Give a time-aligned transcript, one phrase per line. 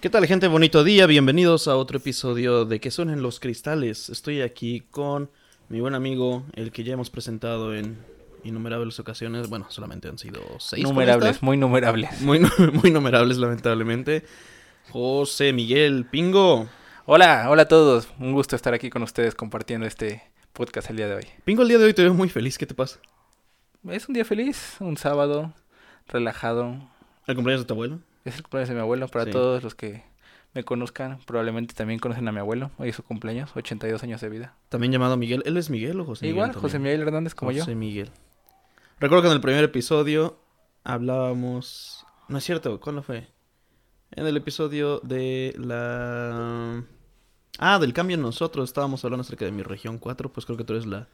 [0.00, 0.48] ¿Qué tal gente?
[0.48, 4.08] Bonito día, bienvenidos a otro episodio de Que suenen los cristales.
[4.08, 5.28] Estoy aquí con
[5.68, 7.98] mi buen amigo, el que ya hemos presentado en
[8.42, 9.50] innumerables ocasiones.
[9.50, 10.84] Bueno, solamente han sido seis.
[10.84, 12.22] Numerables, muy numerables.
[12.22, 12.40] Muy,
[12.72, 14.24] muy numerables, lamentablemente.
[14.88, 16.66] José Miguel Pingo.
[17.04, 18.08] Hola, hola a todos.
[18.18, 20.22] Un gusto estar aquí con ustedes compartiendo este
[20.54, 21.26] podcast el día de hoy.
[21.44, 22.56] Pingo, el día de hoy te veo muy feliz.
[22.56, 23.00] ¿Qué te pasa?
[23.86, 25.52] Es un día feliz, un sábado,
[26.08, 26.88] relajado.
[27.26, 28.00] ¿El cumpleaños de tu abuelo?
[28.24, 29.08] Es el cumpleaños de mi abuelo.
[29.08, 29.30] Para Sí.
[29.30, 30.04] todos los que
[30.54, 32.70] me conozcan, probablemente también conocen a mi abuelo.
[32.78, 34.54] Hoy es su cumpleaños, 82 años de vida.
[34.68, 35.42] También llamado Miguel.
[35.46, 36.60] ¿Él es Miguel o José Igual, Miguel?
[36.62, 36.94] José también?
[36.94, 37.62] Miguel Hernández como yo.
[37.62, 38.10] José Miguel.
[38.98, 40.38] Recuerdo que en el primer episodio
[40.84, 42.04] hablábamos...
[42.28, 43.28] No es cierto, ¿cuándo fue?
[44.12, 46.84] En el episodio de la...
[47.58, 48.68] Ah, del cambio en nosotros.
[48.68, 50.32] Estábamos hablando acerca de mi región 4.
[50.32, 51.08] Pues creo que tú eres la,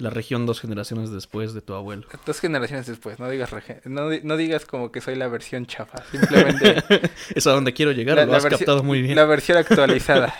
[0.00, 2.06] la región dos generaciones después de tu abuelo.
[2.26, 3.50] Dos generaciones después, no digas
[3.84, 6.82] no, no digas como que soy la versión chafa, simplemente
[7.34, 9.14] Es a donde quiero llegar, La- lo la has captado muy bien.
[9.14, 9.28] la La...
[9.28, 10.34] versión actualizada.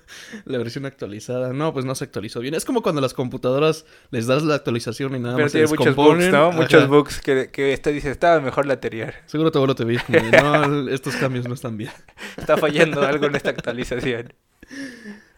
[0.46, 1.52] versión actualizada.
[1.52, 2.54] No, pues no se actualizó bien.
[2.54, 5.58] Es como cuando a las computadoras les das la actualización y nada Pero más se
[5.58, 6.30] tiene muchos descomponen.
[6.30, 6.48] bugs, ¿no?
[6.48, 6.56] Ajá.
[6.56, 9.14] Muchos bugs que, que este dice, estaba mejor la anterior.
[9.26, 11.90] Seguro tu abuelo te ve como no, estos cambios no están bien.
[12.36, 14.32] Está fallando algo en esta actualización.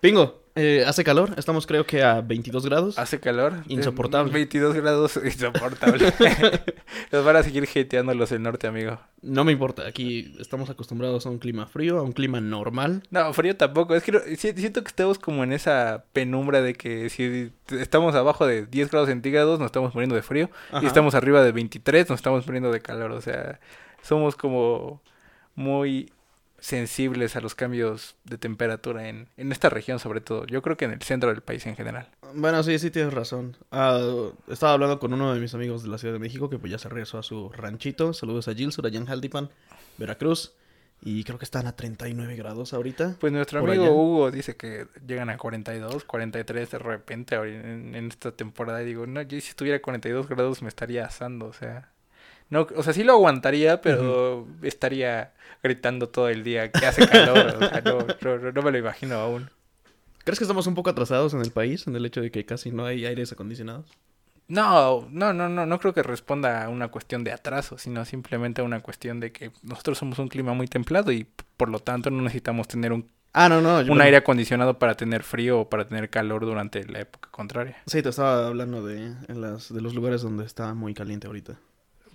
[0.01, 2.99] Pingo, eh, hace calor, estamos creo que a 22 grados.
[2.99, 3.65] Hace calor.
[3.67, 4.31] Insoportable.
[4.31, 6.13] Eh, 22 grados, insoportable.
[7.13, 9.01] Nos van a seguir hateando los del norte, amigo.
[9.21, 13.03] No me importa, aquí estamos acostumbrados a un clima frío, a un clima normal.
[13.11, 13.97] No, frío tampoco.
[13.97, 18.67] Es que siento que estamos como en esa penumbra de que si estamos abajo de
[18.67, 20.51] 10 grados centígrados nos estamos muriendo de frío.
[20.71, 20.85] Ajá.
[20.85, 23.11] Y estamos arriba de 23 nos estamos muriendo de calor.
[23.11, 23.59] O sea,
[24.03, 25.03] somos como
[25.57, 26.13] muy
[26.65, 30.47] sensibles a los cambios de temperatura en, en esta región sobre todo.
[30.47, 32.09] Yo creo que en el centro del país en general.
[32.35, 33.55] Bueno, sí, sí tienes razón.
[33.71, 34.01] Ah,
[34.49, 36.79] estaba hablando con uno de mis amigos de la Ciudad de México que pues ya
[36.79, 38.15] se regresó a su ranchito.
[38.15, 39.51] Saludos a Gil, allá en Jaldipan,
[39.99, 40.55] Veracruz.
[41.03, 43.17] Y creo que están a 39 grados ahorita.
[43.21, 43.93] Pues nuestro amigo allá.
[43.93, 48.83] Hugo dice que llegan a 42, 43 de repente en, en esta temporada.
[48.83, 51.91] Y digo, no, yo si estuviera a 42 grados me estaría asando, o sea.
[52.51, 55.33] No, o sea, sí lo aguantaría, pero estaría
[55.63, 57.47] gritando todo el día que hace calor.
[57.47, 59.51] o sea, no, no, me lo imagino aún.
[60.25, 62.71] ¿Crees que estamos un poco atrasados en el país en el hecho de que casi
[62.71, 63.87] no hay aires acondicionados?
[64.47, 68.61] No, no, no, no, no creo que responda a una cuestión de atraso, sino simplemente
[68.61, 72.11] a una cuestión de que nosotros somos un clima muy templado y por lo tanto
[72.11, 73.81] no necesitamos tener un, Ah, no, no.
[73.83, 77.79] yo- un aire acondicionado para tener frío o para tener calor durante la época contraria.
[77.87, 81.59] Sí, te estaba hablando de, en las, de los lugares donde está muy caliente ahorita.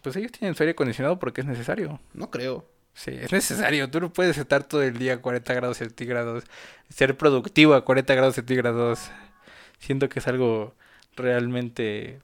[0.01, 1.99] Pues ellos tienen su aire acondicionado porque es necesario.
[2.13, 2.65] No creo.
[2.93, 3.89] Sí, es necesario.
[3.89, 6.43] Tú no puedes estar todo el día a 40 grados centígrados,
[6.89, 9.11] ser productivo a 40 grados centígrados.
[9.79, 10.75] Siento que es algo
[11.15, 12.19] realmente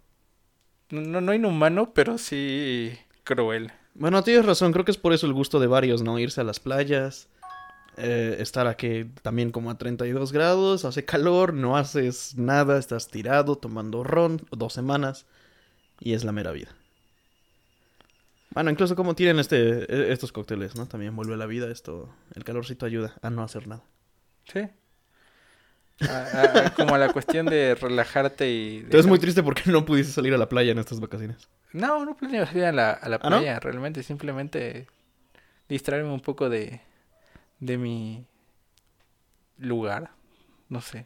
[0.89, 3.71] no, no inhumano, pero sí cruel.
[3.93, 6.19] Bueno, tienes razón, creo que es por eso el gusto de varios, ¿no?
[6.19, 7.29] Irse a las playas,
[7.97, 13.57] eh, estar aquí también como a 32 grados, hace calor, no haces nada, estás tirado
[13.57, 15.25] tomando ron dos semanas
[15.99, 16.69] y es la mera vida.
[18.55, 20.87] Bueno, incluso como tienen este, e- estos cócteles, ¿no?
[20.87, 23.83] También vuelve a la vida esto, el calorcito ayuda a no hacer nada.
[24.51, 24.61] Sí.
[26.01, 28.77] A- a- a- como a la cuestión de relajarte y...
[28.77, 31.47] Entonces es muy triste porque no pudiste salir a la playa en estas vacaciones.
[31.73, 33.37] No, no planeo salir a la, a la ¿Ah, no?
[33.37, 34.01] playa, realmente.
[34.03, 34.87] Simplemente
[35.67, 36.81] distraerme un poco de,
[37.59, 38.25] de mi
[39.57, 40.11] lugar.
[40.69, 41.05] No sé.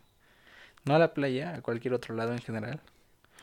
[0.85, 2.79] No a la playa, a cualquier otro lado en general.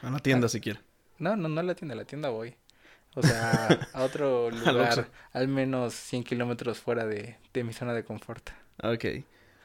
[0.03, 0.81] A la tienda siquiera.
[1.19, 2.55] No, no, no a la tienda, a la tienda voy.
[3.16, 8.04] O sea, a otro lugar, al menos 100 kilómetros fuera de, de mi zona de
[8.04, 8.50] confort.
[8.82, 9.04] Ok.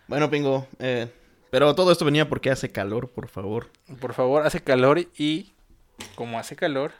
[0.07, 1.07] Bueno, Pingo, eh,
[1.51, 3.67] pero todo esto venía porque hace calor, por favor.
[3.99, 5.51] Por favor, hace calor y
[6.15, 6.93] como hace calor,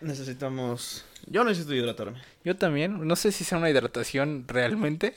[0.00, 1.04] Necesitamos...
[1.26, 2.20] Yo necesito hidratarme.
[2.44, 5.14] yo también, no sé si sea una hidratación realmente,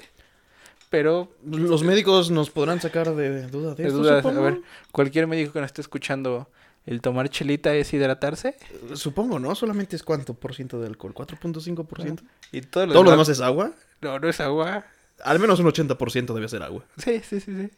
[0.90, 5.28] pero Los médicos nos podrán sacar de duda de de esto, duda, a ver, cualquier
[5.28, 6.50] médico que nos esté escuchando,
[6.86, 8.56] ¿el tomar chelita es hidratarse?
[8.96, 9.56] Supongo, ¿no?
[9.56, 12.22] Solamente es cuánto por ciento de alcohol, 4.5%.
[12.52, 13.72] Y todo lo, ¿Todo lo demás- demás es agua?
[14.02, 14.86] No, no es agua.
[15.24, 16.84] Al menos un 80% debe ser agua.
[16.97, 17.70] Sí, sí, sí, sí.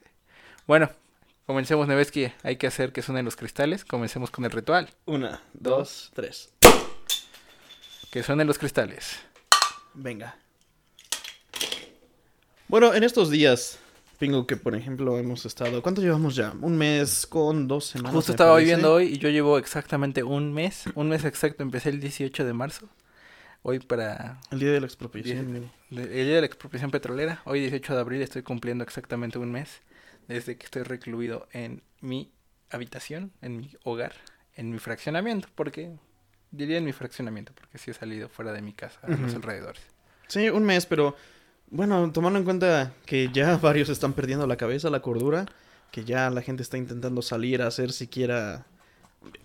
[0.65, 0.89] Bueno,
[1.45, 2.31] comencemos, Neveski.
[2.43, 3.83] Hay que hacer que suenen los cristales.
[3.83, 4.89] Comencemos con el ritual.
[5.05, 6.49] Una, dos, tres.
[8.11, 9.19] Que suenen los cristales.
[9.93, 10.37] Venga.
[12.67, 13.77] Bueno, en estos días,
[14.23, 15.81] Pingo, que por ejemplo hemos estado...
[15.81, 16.53] ¿Cuánto llevamos ya?
[16.61, 18.13] Un mes con dos semanas.
[18.13, 20.85] Justo estaba viviendo hoy y yo llevo exactamente un mes.
[20.95, 21.61] Un mes exacto.
[21.61, 22.87] Empecé el 18 de marzo.
[23.63, 25.69] Hoy para El día de la expropiación.
[25.91, 27.41] el día de la expropiación petrolera.
[27.43, 29.81] Hoy 18 de abril estoy cumpliendo exactamente un mes.
[30.29, 32.31] Desde que estoy recluido en mi
[32.69, 34.13] habitación, en mi hogar,
[34.55, 35.49] en mi fraccionamiento.
[35.53, 35.97] Porque
[36.49, 37.51] diría en mi fraccionamiento.
[37.53, 39.81] Porque sí he salido fuera de mi casa, a los alrededores.
[40.29, 41.13] Sí, un mes, pero
[41.69, 45.45] Bueno, tomando en cuenta que ya varios están perdiendo la cabeza, la cordura,
[45.91, 48.65] que ya la gente está intentando salir a hacer siquiera...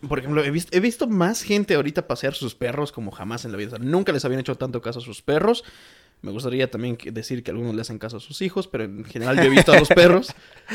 [0.08, 3.52] Por ejemplo, he, vis- he visto más gente ahorita pasear sus perros como jamás en
[3.52, 3.68] la vida.
[3.68, 5.62] O sea, nunca les habían hecho tanto caso a sus perros.
[6.20, 9.36] Me gustaría también decir que algunos le hacen caso a sus hijos, pero en general
[9.36, 10.34] yo he visto a los perros.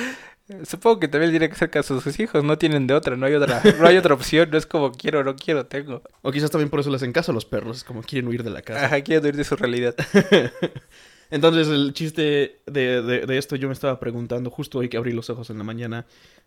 [0.66, 3.26] Supongo que también tiene que hacer caso a sus hijos, no tienen de otra, no
[3.26, 6.02] hay otra, no hay otra opción, no es como quiero, no quiero, tengo.
[6.22, 8.44] O quizás también por eso le hacen caso a los perros, es como quieren huir
[8.44, 8.86] de la casa.
[8.86, 9.96] Ajá, quiero huir de su realidad.
[11.34, 15.12] Entonces, el chiste de, de- de esto yo me estaba preguntando justo hoy que abrí
[15.14, 16.06] los ojos en la mañana.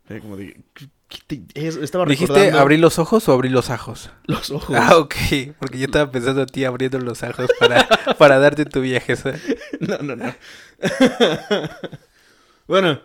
[0.09, 3.51] eh, como de, ¿qué- qué te- es- estaba ¿Dijiste recordando abrir los ojos o abrir
[3.51, 4.11] los ajos?
[4.27, 4.77] los ojos.
[4.79, 5.15] Ah, ok,
[5.59, 7.89] porque yo estaba pensando en ti abriendo los ojos para,
[8.19, 9.17] para darte tu viaje.
[9.17, 9.43] ¿sabes?
[9.81, 10.33] No, no, no.
[12.69, 13.01] bueno,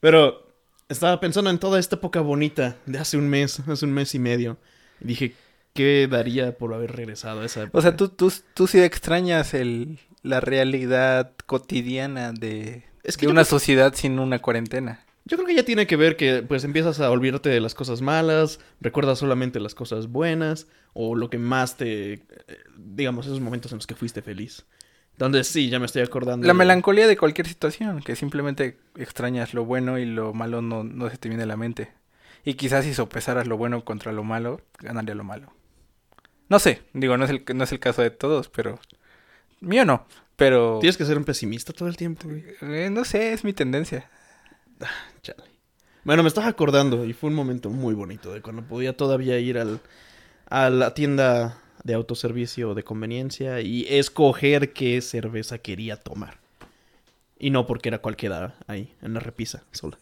[0.00, 0.46] pero
[0.88, 4.18] estaba pensando en toda esta época bonita de hace un mes, hace un mes y
[4.18, 4.58] medio.
[5.00, 5.34] Y dije,
[5.74, 7.78] ¿qué daría por haber regresado a esa época?
[7.78, 9.98] O sea, tú, tú, tú sí extrañas el,
[10.28, 15.04] la realidad cotidiana de, Es que de yo una creo sociedad sin una cuarentena.
[15.24, 18.00] Yo creo que ya tiene que ver que pues empiezas a olvidarte de las cosas
[18.00, 22.22] malas, recuerdas solamente las cosas buenas o lo que más te,
[22.78, 24.64] digamos, esos momentos en los que fuiste feliz.
[25.12, 26.46] Entonces sí, ya me estoy acordando.
[26.46, 30.82] La de- melancolía de cualquier situación, que simplemente extrañas lo bueno y lo malo no,
[30.84, 31.92] no se te viene a la mente.
[32.44, 35.52] Y quizás si sopesaras lo bueno contra lo malo, ganaría lo malo.
[36.48, 38.78] No sé, digo, no es el, no es el caso de todos, pero...
[39.60, 40.06] Mío no,
[40.36, 40.78] pero...
[40.80, 42.28] Tienes que ser un pesimista todo el tiempo.
[42.28, 42.44] güey.
[42.60, 44.08] eh, no sé, es mi tendencia.
[45.22, 45.42] Chale.
[46.04, 49.58] Bueno, me estaba acordando y fue un momento muy bonito de cuando podía todavía ir
[49.58, 49.80] al,
[50.48, 56.38] a la tienda de autoservicio de conveniencia y escoger qué cerveza quería tomar.
[57.38, 59.98] Y no porque era cualquiera ahí, en la repisa sola.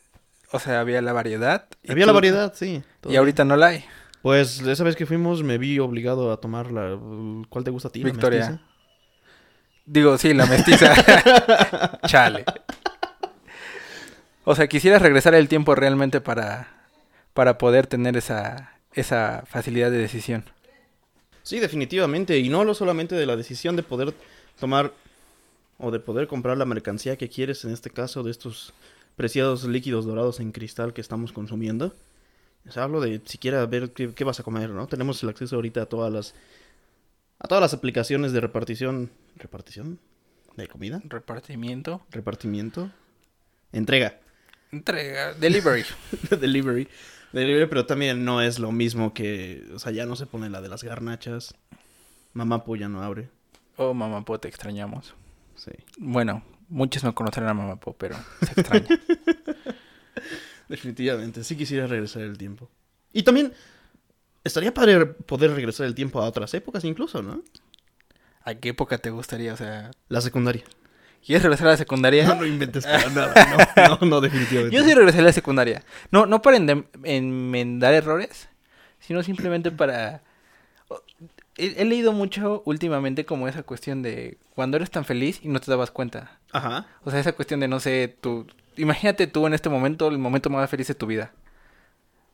[0.52, 1.66] O sea, había la variedad.
[1.82, 2.82] y Había la variedad, sí.
[3.08, 3.84] Y ahorita no la hay.
[4.22, 6.98] Pues esa vez que fuimos me vi obligado a tomar la...
[7.48, 8.00] ¿Cuál te gusta a ti?
[8.02, 8.38] ¿La Victoria.
[8.50, 8.62] mestiza?
[9.86, 10.92] Digo, sí, la mestiza.
[12.06, 12.44] Chale.
[14.44, 16.68] O sea, quisieras regresar el tiempo realmente para,
[17.32, 20.44] para poder tener esa, esa facilidad de decisión.
[21.44, 22.36] Sí, definitivamente.
[22.38, 24.12] Y no lo solamente de la decisión de poder
[24.58, 24.92] tomar
[25.78, 28.72] o de poder comprar la mercancía que quieres, en este caso de estos
[29.14, 31.94] preciados líquidos dorados en cristal que estamos consumiendo.
[32.68, 34.88] O sea, hablo de siquiera ver qué, qué vas a comer, ¿no?
[34.88, 36.34] Tenemos el acceso ahorita a todas las
[37.38, 39.98] a todas las aplicaciones de repartición, repartición
[40.56, 42.02] de comida, Repartimiento.
[42.10, 42.90] repartimiento,
[43.72, 44.18] entrega,
[44.72, 45.32] Entrega.
[45.34, 45.84] Delivery.
[46.40, 46.88] delivery,
[47.32, 50.60] delivery, pero también no es lo mismo que, o sea, ya no se pone la
[50.60, 51.54] de las garnachas.
[52.32, 53.30] Mamá ya no abre.
[53.76, 55.14] Oh, Mamapo, te extrañamos.
[55.54, 55.70] Sí.
[55.98, 58.86] Bueno, muchos no conocerán a Mamapo, pero se extraña.
[60.68, 62.68] Definitivamente, sí quisiera regresar el tiempo.
[63.12, 63.52] Y también
[64.46, 67.43] estaría padre poder regresar el tiempo a otras épocas incluso, ¿no?
[68.44, 69.52] ¿A qué época te gustaría?
[69.52, 70.62] O sea, La secundaria.
[71.25, 72.25] ¿quieres regresar a la secundaria?
[72.28, 73.66] No, no inventes para nada.
[73.76, 74.76] No, no, no, definitivamente.
[74.76, 75.82] Yo sí regresé a la secundaria.
[76.12, 76.56] No, no para
[77.02, 78.48] enmendar errores,
[79.00, 80.22] sino simplemente para...
[81.58, 85.58] He, he leído mucho últimamente como esa cuestión de cuando eres tan feliz y no
[85.58, 86.38] te dabas cuenta.
[86.52, 86.87] Ajá.
[87.02, 88.46] O sea, esa cuestión de, no sé, tú...
[88.76, 91.32] Imagínate tú en este momento, el momento más feliz de tu vida.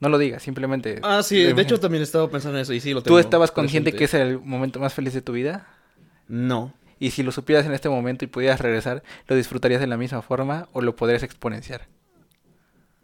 [0.02, 0.98] No lo digas, simplemente...
[1.04, 3.52] Ah, sí, de hecho también estaba pensando en eso y sí lo ¿Tú tengo estabas
[3.52, 3.98] consciente presente.
[3.98, 5.68] que ese era el momento más feliz de tu vida?
[6.26, 6.74] No.
[6.98, 10.20] Y si lo supieras en este momento y pudieras regresar, ¿lo disfrutarías de la misma
[10.20, 11.86] forma o lo podrías exponenciar?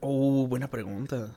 [0.00, 1.36] Uh, buena pregunta.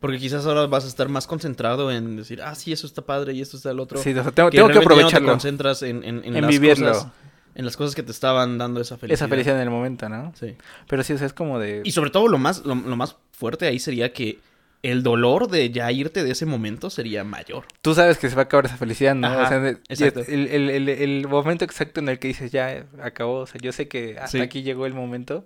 [0.00, 3.32] Porque quizás ahora vas a estar más concentrado en decir, ah, sí, eso está padre
[3.32, 3.98] y esto está el otro.
[4.02, 5.26] Sí, o sea, tengo, que tengo que realmente ya no aprovecharlo.
[5.28, 6.92] te concentras en, en, en en las vivirlo.
[6.92, 7.08] cosas,
[7.54, 9.14] en las cosas que te estaban dando esa felicidad.
[9.14, 10.34] Esa felicidad en el momento, ¿no?
[10.38, 10.56] Sí.
[10.88, 11.80] Pero sí, o sea, es como de...
[11.84, 14.38] Y sobre todo lo más, lo, lo más fuerte ahí sería que
[14.82, 17.64] el dolor de ya irte de ese momento sería mayor.
[17.82, 19.26] Tú sabes que se va a acabar esa felicidad, ¿no?
[19.26, 20.20] Ajá, o sea, exacto.
[20.28, 23.40] El, el, el, el momento exacto en el que dices, ya, acabó.
[23.40, 24.40] O sea, yo sé que hasta Sí.
[24.40, 25.44] aquí llegó el momento.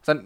[0.00, 0.22] O sea,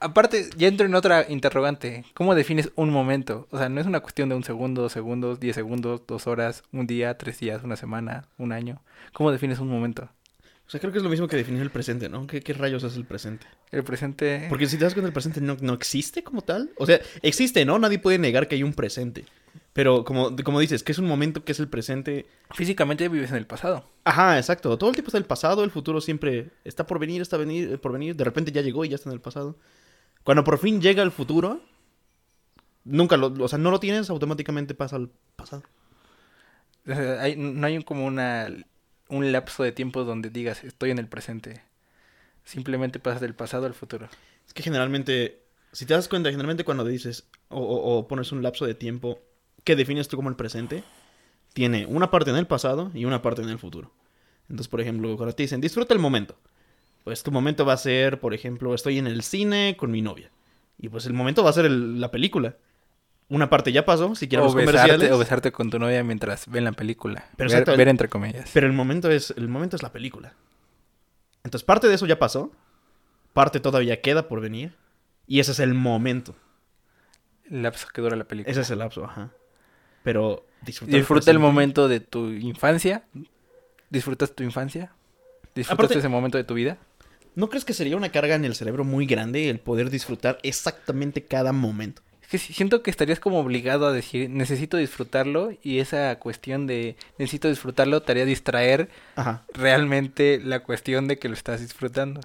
[0.00, 2.04] aparte, ya entro en otra interrogante.
[2.14, 3.46] ¿Cómo defines un momento?
[3.50, 6.62] O sea, no es una cuestión de un segundo, dos segundos, diez segundos, dos horas,
[6.72, 8.80] un día, tres días, una semana, un año.
[9.12, 10.08] ¿Cómo defines un momento?
[10.66, 12.26] O sea, creo que es lo mismo que definir el presente, ¿no?
[12.26, 13.46] ¿Qué, qué rayos es el presente?
[13.70, 14.46] El presente...
[14.48, 16.70] Porque si te das cuenta, el presente no, no existe como tal.
[16.78, 17.78] O sea, existe, ¿no?
[17.78, 19.26] Nadie puede negar que hay un presente.
[19.74, 22.26] Pero como, como dices, que es un momento que es el presente.
[22.52, 23.84] Físicamente vives en el pasado.
[24.04, 24.78] Ajá, exacto.
[24.78, 27.92] Todo el tiempo está el pasado, el futuro siempre está por venir, está venir, por
[27.92, 28.16] venir.
[28.16, 29.58] De repente ya llegó y ya está en el pasado.
[30.22, 31.60] Cuando por fin llega el futuro,
[32.84, 35.62] nunca lo, o sea, no lo tienes, automáticamente pasa al pasado.
[36.86, 38.48] Hay- no hay como una,
[39.14, 41.62] un lapso de tiempo donde digas, estoy en el presente.
[42.44, 44.08] Simplemente pasas del pasado al futuro.
[44.46, 45.40] Es que generalmente,
[45.72, 49.18] si te das cuenta, generalmente cuando dices o, pones un lapso de tiempo
[49.64, 50.84] que defines tú como el presente,
[51.52, 53.92] tiene una parte en el pasado y una parte en el futuro.
[54.48, 56.36] Entonces, por ejemplo, cuando te dicen, disfruta el momento.
[57.04, 60.30] Pues tu momento va a ser, por ejemplo, estoy en el cine con mi novia.
[60.78, 62.56] Y pues el momento va a ser la película.
[63.28, 65.10] Una parte ya pasó, si quieres comerciales.
[65.10, 67.24] o besarte con tu novia mientras ven la película.
[67.36, 68.50] Pero ver, entre comillas.
[68.52, 70.34] Pero el momento es el momento es la película.
[71.42, 72.52] Entonces, parte de eso ya pasó.
[73.32, 74.74] Parte todavía queda por venir.
[75.26, 76.34] Y ese es el momento.
[77.50, 78.50] El lapso que dura la película.
[78.50, 79.30] Ese es el lapso, ajá.
[80.02, 83.04] Pero disfrutar Disfruta el momento de tu infancia.
[83.90, 84.92] ¿Disfrutas tu infancia?
[85.54, 86.78] ¿Disfrutas Aparte- ese momento de tu vida?
[87.34, 91.24] ¿No crees que sería una carga en el cerebro muy grande el poder disfrutar exactamente
[91.24, 92.02] cada momento?
[92.24, 95.52] Es que siento que estarías como obligado a decir, necesito disfrutarlo.
[95.62, 99.44] Y esa cuestión de necesito disfrutarlo te haría distraer Ajá.
[99.52, 102.20] realmente la cuestión de que lo estás disfrutando.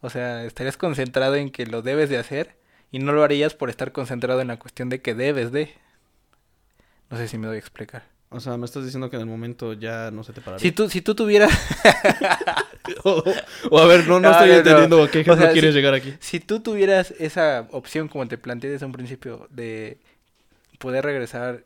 [0.00, 2.56] O sea, estarías concentrado en que lo debes de hacer
[2.92, 5.74] y no lo harías por estar concentrado en la cuestión de que debes de.
[7.10, 8.13] No sé si me doy a explicar.
[8.34, 10.60] O sea, me estás diciendo que en el momento ya no se te pararía.
[10.62, 11.52] Si tú, si tú tuvieras,
[13.04, 13.22] o,
[13.70, 14.58] o a ver, no, no No, estoy no, no.
[14.58, 16.14] entendiendo a qué O ejemplo sea, quieres si- llegar aquí.
[16.20, 19.98] si tú tuvieras esa opción, como te planteé desde un principio, de
[20.78, 21.64] poder regresar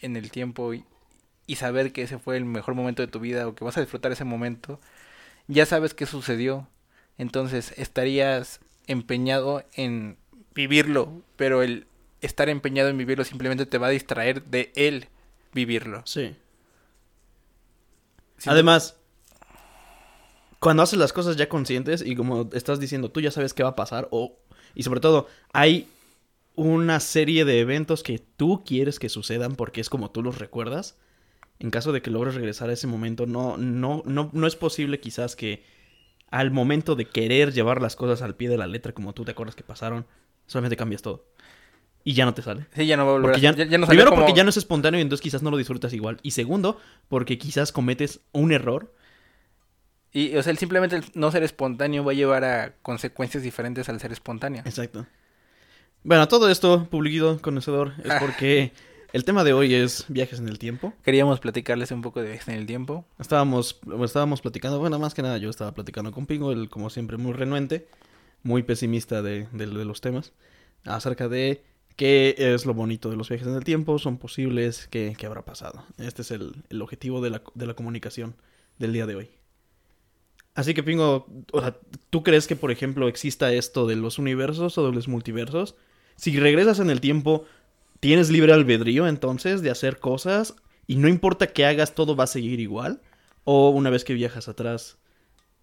[0.00, 0.84] en el tiempo y,
[1.46, 3.80] y saber que ese fue el mejor momento de tu vida o que vas a
[3.80, 4.80] disfrutar ese momento,
[5.48, 6.68] ya sabes qué sucedió.
[7.18, 10.16] Entonces estarías empeñado en
[10.54, 11.86] vivirlo, pero el
[12.20, 15.08] estar empeñado en vivirlo simplemente te va a distraer de él
[15.52, 16.02] vivirlo.
[16.06, 16.36] Sí.
[18.38, 18.96] Si- Además,
[20.58, 23.70] cuando haces las cosas ya conscientes y como estás diciendo, tú ya sabes qué va
[23.70, 24.36] a pasar, o,
[24.74, 25.88] y sobre todo, hay
[26.56, 30.96] una serie de eventos que tú quieres que sucedan porque es como tú los recuerdas.
[31.60, 35.00] En caso de que logres regresar a ese momento, no, no, no, no es posible
[35.00, 35.64] quizás que
[36.30, 39.32] al momento de querer llevar las cosas al pie de la letra como tú te
[39.32, 40.06] acuerdas que pasaron,
[40.46, 41.26] solamente cambias todo.
[42.04, 42.66] Y ya no te sale.
[42.74, 44.22] Sí, ya no va a volver Porque a- ya, ya- ya no salió primero como-
[44.22, 46.18] porque ya no es espontáneo y entonces quizás no lo disfrutas igual.
[46.22, 46.78] Y segundo,
[47.08, 48.94] porque quizás cometes un error.
[50.12, 53.88] Y, o sea, el simplemente el no ser espontáneo va a llevar a consecuencias diferentes
[53.88, 54.62] al ser espontáneo.
[54.64, 55.06] Exacto.
[56.02, 58.16] Bueno, todo esto, publicado conocedor, es Ah.
[58.18, 58.72] porque
[59.12, 60.94] el tema de hoy es viajes en el tiempo.
[61.04, 63.04] Queríamos platicarles un poco de viajes en el tiempo.
[63.18, 67.18] Estábamos, estábamos platicando, bueno, más que nada yo estaba platicando con Pingo, él como siempre
[67.18, 67.86] muy renuente,
[68.42, 70.32] muy pesimista de, de- de los temas,
[70.84, 71.62] acerca de
[71.96, 75.84] qué es lo bonito de los viajes en el tiempo, son posibles, qué, habrá pasado.
[75.98, 78.36] Este es el, objetivo de la, comunicación
[78.78, 79.30] del día de hoy.
[80.54, 81.26] Así que Pingo,
[82.10, 85.76] ¿tú crees que por ejemplo exista esto de los universos o de los multiversos?
[86.16, 87.44] Si regresas en el tiempo,
[88.00, 90.56] ¿tienes libre albedrío entonces de hacer cosas
[90.86, 93.00] y no importa qué hagas, todo va a seguir igual?
[93.44, 94.98] ¿O una vez que viajas atrás,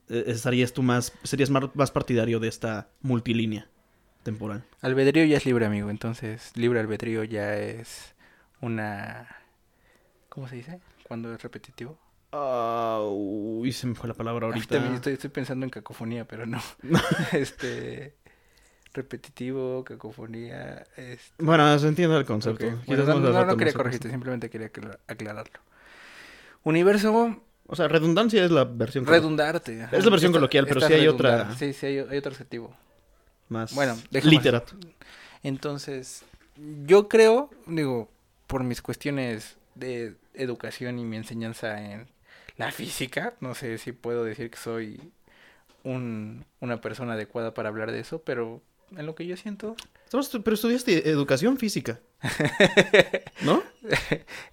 [0.09, 3.69] eh, estarías tú más, serías más partidario de esta multilínea
[4.23, 4.63] temporal?
[4.81, 5.89] Albedrío ya es libre, amigo.
[5.89, 8.13] Entonces, libre albedrío ya es
[8.61, 9.27] una...
[10.29, 10.79] ¿Cómo se dice?
[11.03, 11.97] Cuando es repetitivo.
[12.31, 14.75] Ah, uy, se me fue la palabra Ay, ahorita.
[14.75, 16.61] también estoy, estoy pensando en cacofonía, pero no.
[17.33, 18.15] este...
[18.93, 20.83] Repetitivo, cacofonía...
[20.95, 21.43] Este...
[21.43, 22.65] Bueno, se entiende el concepto.
[22.85, 25.59] Bueno, no, quería corregirte, simplemente quería aclar- aclararlo.
[26.63, 29.83] Universo, O sea, redundancia es la versión redundarte.
[29.83, 29.95] ajá.
[29.95, 31.55] Es la versión coloquial, pero sí hay otra-.
[31.55, 32.75] Sí, sí, hay, hay otro adjetivo.
[33.49, 34.73] Más Bueno, literato.
[35.43, 36.23] Entonces,
[36.85, 38.09] yo creo, digo,
[38.47, 42.07] por mis cuestiones de educación y mi enseñanza en
[42.57, 44.99] la física, no sé si puedo decir que soy
[45.83, 48.61] un, una persona adecuada para hablar de eso, pero
[48.95, 49.75] en lo que yo siento,
[50.11, 51.99] Pero estudiaste educación física,
[53.41, 53.61] ¿no?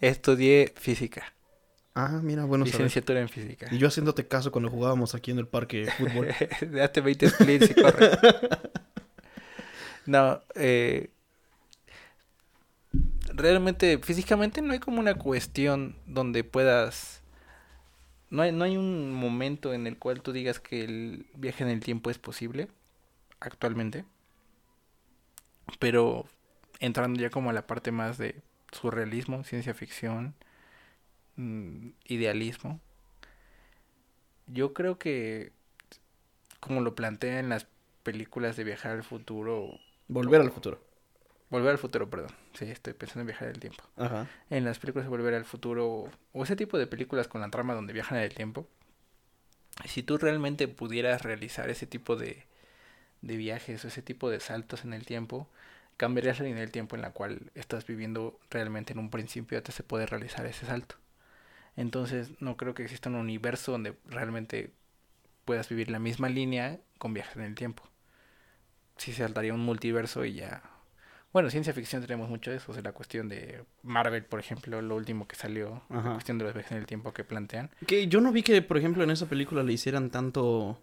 [0.01, 1.33] estudié física,
[1.97, 2.81] Ah, mira, bueno saber.
[2.81, 3.69] licenciatura en física.
[3.71, 6.29] Y yo haciéndote caso cuando jugábamos aquí en el parque de fútbol.
[6.73, 8.11] Date 20 splits y corre.
[10.07, 11.11] No, eh,
[13.33, 17.23] realmente físicamente no hay como una cuestión donde puedas...
[18.31, 21.71] No hay, no hay un momento en el cual tú digas que el viaje en
[21.71, 22.69] el tiempo es posible
[23.39, 24.05] actualmente.
[25.79, 26.27] Pero
[26.81, 28.43] entrando ya como a la parte más de
[28.73, 30.35] surrealismo, ciencia ficción,
[31.37, 32.81] mm, idealismo.
[34.47, 35.53] Yo creo que,
[36.61, 37.67] como lo plantea en las
[38.03, 40.81] películas de viajar al futuro, Volver al futuro.
[41.51, 43.85] volver al futuro, perdón, sí, estoy pensando en viajar al tiempo.
[43.97, 44.27] Ajá.
[44.51, 47.75] En las películas de volver al futuro, o ese tipo de películas con la trama
[47.75, 48.67] donde viajan en el tiempo,
[49.87, 52.45] si tú realmente pudieras realizar ese tipo de,
[53.23, 55.49] de viajes o ese tipo de saltos en el tiempo,
[55.97, 59.77] cambiarías la línea del tiempo en la cual estás viviendo realmente en un principio antes
[59.77, 60.97] de poder realizar ese salto.
[61.77, 64.73] Entonces no creo que exista un universo donde realmente
[65.45, 67.83] puedas vivir la misma línea con viajes en el tiempo.
[68.97, 70.63] Si saltaría un multiverso y ya
[71.33, 74.81] Bueno, ciencia ficción tenemos mucho de eso, o sea, la cuestión de Marvel, por ejemplo,
[74.81, 76.09] lo último que salió, Ajá.
[76.11, 77.71] la cuestión de los viajes en el tiempo que plantean.
[77.87, 80.81] Que yo no vi que, por ejemplo, en esa película le hicieran tanto...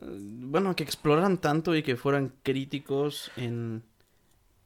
[0.00, 3.82] eh, Bueno, que exploraran tanto y que fueran críticos en,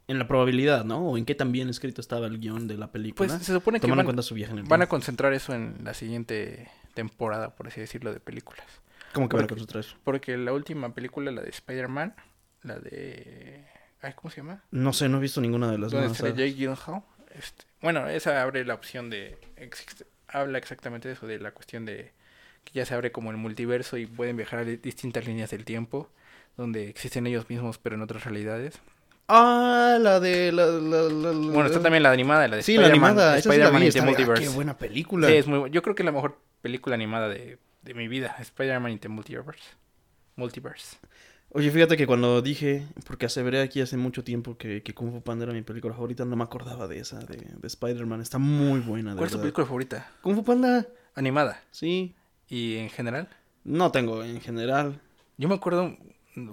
[0.07, 1.00] en la probabilidad, ¿no?
[1.11, 3.28] O en qué tan bien escrito estaba el guion de la película.
[3.28, 5.54] Pues se supone que en van, cuenta su viaje en el van a concentrar eso
[5.54, 8.66] en la siguiente temporada, por así decirlo, de películas.
[9.12, 9.97] ¿Cómo que porque- concentrar eso?
[10.05, 12.15] Porque la última película, la de Spider-Man,
[12.62, 13.65] la de...
[14.00, 14.62] Ay, ¿Cómo se llama?
[14.71, 16.19] No sé, no he visto ninguna de las sagas.
[16.19, 17.03] Jake Gyllenhaal.
[17.35, 19.38] Este, bueno, esa abre la opción de...
[20.29, 22.12] habla exactamente de eso, de la cuestión de
[22.65, 26.11] que ya se abre como el multiverso y pueden viajar a distintas líneas del tiempo,
[26.57, 28.79] donde existen ellos mismos pero en otras realidades.
[29.29, 30.53] Ah, la de...
[30.53, 33.38] La, la- la- la- Bueno, está también la animada, la de Sí, la Spider-Man, sí
[33.49, 34.43] Spider-Man está de- ah, Multiverse.
[34.43, 35.29] qué buena película.
[35.29, 38.35] Sí, es muy Yo creo que es la mejor película animada de, de mi vida,
[38.38, 39.62] Spider-Man in the Multiverse.
[40.37, 40.97] Multiverse.
[41.50, 45.23] Oye, fíjate que cuando dije, porque aseveré aquí hace mucho tiempo que, que Kung Fu
[45.23, 48.20] Panda era mi película favorita, no me acordaba de esa, de, de Spider-Man.
[48.20, 49.44] Está muy buena, de ¿Cuál es tu verdad.
[49.44, 50.11] película favorita?
[50.20, 51.62] Kung Fu Panda, Animada.
[51.70, 52.14] sí.
[52.50, 53.28] ¿Y en general?
[53.64, 55.00] No tengo en general.
[55.37, 55.97] Yo me acuerdo,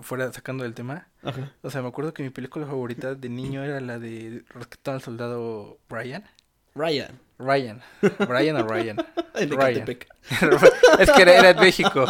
[0.01, 1.53] fuera sacando del tema, Ajá.
[1.61, 5.01] o sea, me acuerdo que mi película favorita de niño era la de Rescatando al
[5.01, 6.23] Soldado Brian.
[6.75, 7.19] Ryan.
[7.39, 7.81] Ryan.
[8.27, 8.97] Brian o Ryan.
[9.35, 9.85] El de Ryan.
[10.99, 12.05] Es que era, era en México.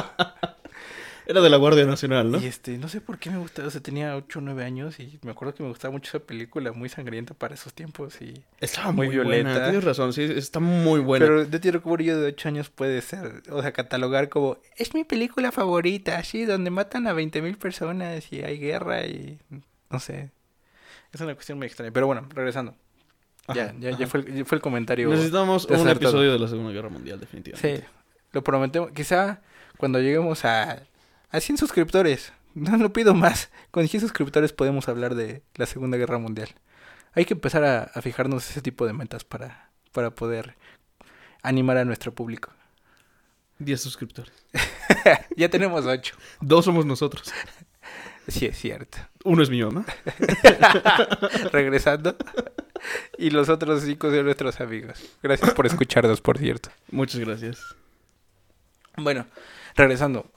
[1.28, 2.40] Era de la Guardia Nacional, ¿no?
[2.40, 5.00] Y este, no sé por qué me gustaba, o sea, tenía 8 o 9 años
[5.00, 8.44] y me acuerdo que me gustaba mucho esa película, muy sangrienta para esos tiempos y...
[8.60, 9.32] Estaba muy muy, buena.
[9.32, 9.64] violenta.
[9.66, 11.26] Tienes razón, sí, está muy buena.
[11.26, 15.04] Pero de tiro yo de 8 años puede ser, o sea, catalogar como, es mi
[15.04, 19.40] película favorita, así, donde matan a 20 mil personas y hay guerra y...
[19.90, 20.30] no sé.
[21.12, 21.92] Es una cuestión muy extraña.
[21.92, 22.76] Pero bueno, regresando.
[23.54, 24.08] Ya, Ajá, ya, ya, ajá.
[24.08, 25.10] fue el, ya fue el comentario.
[25.10, 27.82] Necesitamos un episodio de la Segunda Guerra Mundial, definitivamente.
[27.82, 27.84] Sí,
[28.32, 28.92] lo prometemos.
[28.92, 29.42] Quizá
[29.78, 30.84] cuando lleguemos a,
[31.30, 35.98] a 100 suscriptores, no lo pido más, con 100 suscriptores podemos hablar de la Segunda
[35.98, 36.50] Guerra Mundial.
[37.14, 40.56] Hay que empezar a, a fijarnos ese tipo de metas para, para poder
[41.44, 42.52] animar a nuestro público.
[43.60, 44.34] 10 suscriptores.
[45.38, 46.16] ya tenemos 8.
[46.42, 47.32] Dos somos nosotros.
[48.28, 48.98] Sí, es cierto.
[49.24, 49.86] Uno es mi mamá.
[51.52, 52.16] Regresando.
[53.18, 55.00] Y los otros 5 son nuestros amigos.
[55.24, 56.70] Gracias por escucharnos, por cierto.
[56.92, 57.60] Muchas gracias.
[58.98, 59.26] Bueno,
[59.76, 60.32] regresando.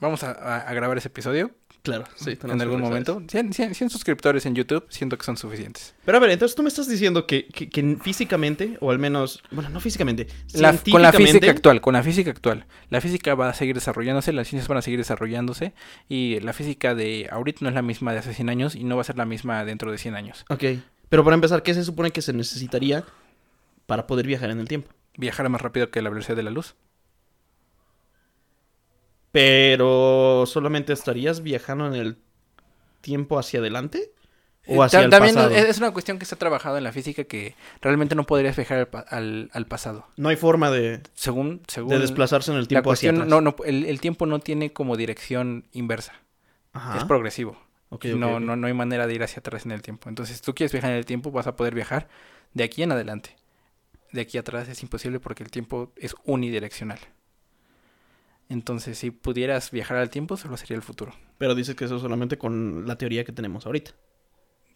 [0.00, 1.50] Vamos a, a- a grabar ese episodio
[1.82, 2.38] Claro, sí.
[2.42, 3.22] en algún momento.
[3.28, 5.94] 100, 100 100 suscriptores en YouTube, siento que son suficientes.
[6.06, 9.42] Pero a ver, entonces tú me estás diciendo que, que- que físicamente, o al menos,
[9.50, 12.66] bueno, no físicamente, La- con la física actual, con la física actual.
[12.88, 15.74] La física va a seguir desarrollándose, las ciencias van a seguir desarrollándose
[16.08, 18.96] y la física de ahorita no es la misma de hace 100 años y no
[18.96, 20.44] va a ser la misma dentro de 100 años.
[20.48, 20.64] Ok,
[21.14, 23.04] pero para empezar, ¿qué se supone que se necesitaría
[23.86, 24.90] para poder viajar en el tiempo?
[25.16, 26.74] Viajar más rápido que la velocidad de la luz.
[29.30, 32.16] Pero solamente estarías viajando en el
[33.00, 34.10] tiempo hacia adelante
[34.64, 35.54] Eh, o hacia ta- el También pasado.
[35.54, 38.88] es una cuestión que está trabajado en la física que realmente no podrías viajar al,
[38.88, 40.06] pa- al- al pasado.
[40.16, 43.42] No hay forma de, Según, según de desplazarse en el la tiempo hacia cuestión, atrás.
[43.42, 46.14] no, no, el, el tiempo no tiene como dirección inversa,
[46.72, 46.98] Ajá.
[46.98, 47.56] es progresivo.
[48.16, 50.08] No, no, no hay manera de ir hacia atrás en el tiempo.
[50.08, 52.08] Entonces, si tú quieres viajar en el tiempo, vas a poder viajar
[52.52, 53.36] de aquí en adelante.
[54.12, 56.98] De aquí atrás es imposible porque el tiempo es unidireccional.
[58.48, 61.14] Entonces, si pudieras viajar al tiempo, solo sería el futuro.
[61.38, 63.92] Pero dices que eso solamente con la teoría que tenemos ahorita.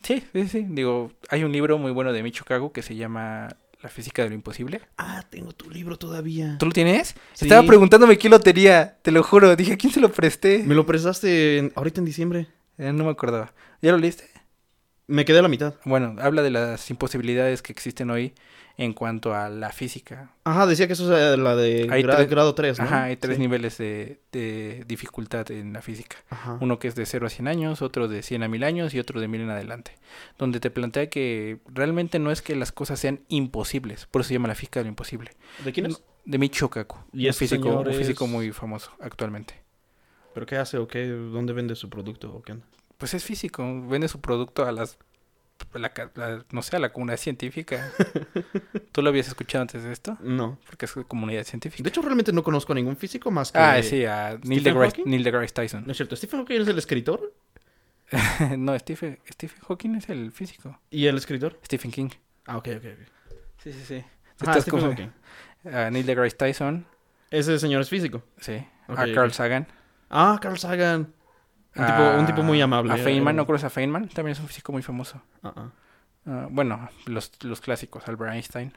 [0.03, 0.67] Sí, sí, sí.
[0.69, 3.49] Digo, hay un libro muy bueno de Micho Kago que se llama
[3.83, 4.81] La física de lo imposible.
[4.97, 6.57] Ah, tengo tu libro todavía.
[6.59, 7.15] ¿Tú lo tienes?
[7.35, 7.45] Sí.
[7.45, 9.55] Estaba preguntándome quién lo tenía, te lo juro.
[9.55, 10.63] Dije, ¿a quién se lo presté?
[10.65, 12.47] Me lo prestaste en- ahorita en diciembre.
[12.79, 13.53] Eh, no me acordaba.
[13.83, 14.25] ¿Ya lo leíste?
[15.07, 15.75] Me quedé a la mitad.
[15.85, 18.35] Bueno, habla de las imposibilidades que existen hoy
[18.77, 20.31] en cuanto a la física.
[20.45, 22.85] Ajá, decía que eso es la de Hay gra- tres- grado 3, ¿no?
[22.85, 23.41] Ajá, hay tres Sí.
[23.41, 26.19] niveles de, de dificultad en la física.
[26.29, 26.59] Ajá.
[26.61, 29.01] Uno que es de 0 a 100 años, otro de 100 a 1000 años y
[29.01, 29.93] otro de 1000 en adelante.
[30.39, 34.35] Donde te plantea que realmente no es que las cosas sean imposibles, por eso se
[34.35, 35.33] llama la física de lo imposible.
[35.65, 36.03] ¿De quién es?
[36.27, 39.55] De Michio Kaku, ¿Y un físico, señor un físico es- muy famoso actualmente.
[40.39, 41.05] ¿Pero qué hace o qué?
[41.09, 42.57] ¿Dónde vende su producto o qué?
[42.97, 44.97] Pues es físico, vende su producto a las,
[45.75, 47.91] la la- no sé, a la comunidad científica.
[48.93, 50.17] ¿Tú lo habías escuchado antes de esto?
[50.21, 50.57] No.
[50.65, 51.83] Porque es comunidad científica.
[51.83, 53.59] De hecho, realmente no conozco a ningún físico más que...
[53.59, 55.03] Ah, sí, a Neil ¿Stephen deGrasse?
[55.07, 55.85] Neil deGrasse Tyson.
[55.85, 56.15] No es cierto.
[56.15, 57.35] ¿Stephen Hawking es el escritor?
[58.57, 60.79] no, Stephen, Stephen Hawking es el físico.
[60.89, 61.59] ¿Y el escritor?
[61.65, 62.11] Stephen King.
[62.47, 63.09] Ah, ok, ok, ok.
[63.65, 64.05] Sí, sí, sí.
[64.47, 65.11] Ah, Stephen Hawking.
[65.91, 66.87] Neil deGrasse Tyson,
[67.29, 68.23] Ese señor es físico.
[68.39, 68.65] sí.
[68.91, 69.33] Ok, a Carl.
[69.33, 69.67] Sagan.
[70.11, 71.13] Ah, Carl Sagan.
[71.77, 72.93] Un, tipo, a- un tipo muy amable.
[72.93, 73.37] A Feynman, eh.
[73.37, 74.09] ¿no conoces a Feynman?
[74.09, 75.23] También es un físico muy famoso.
[75.43, 75.71] Ah, ah.
[76.27, 78.73] Ah, bueno, los, los clásicos, Albert Einstein,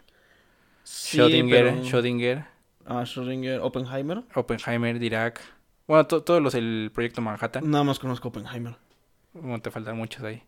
[0.84, 2.46] Sí, Schrödinger, pero- Schrödinger,
[2.86, 4.24] Ah, Schrödinger, Oppenheimer.
[4.36, 5.40] Oppenheimer, Dirac.
[5.88, 7.70] Bueno, to- todos los del proyecto Manhattan.
[7.70, 8.76] Nada más conozco Oppenheimer.
[9.34, 10.44] Bueno, te faltan muchos ahí.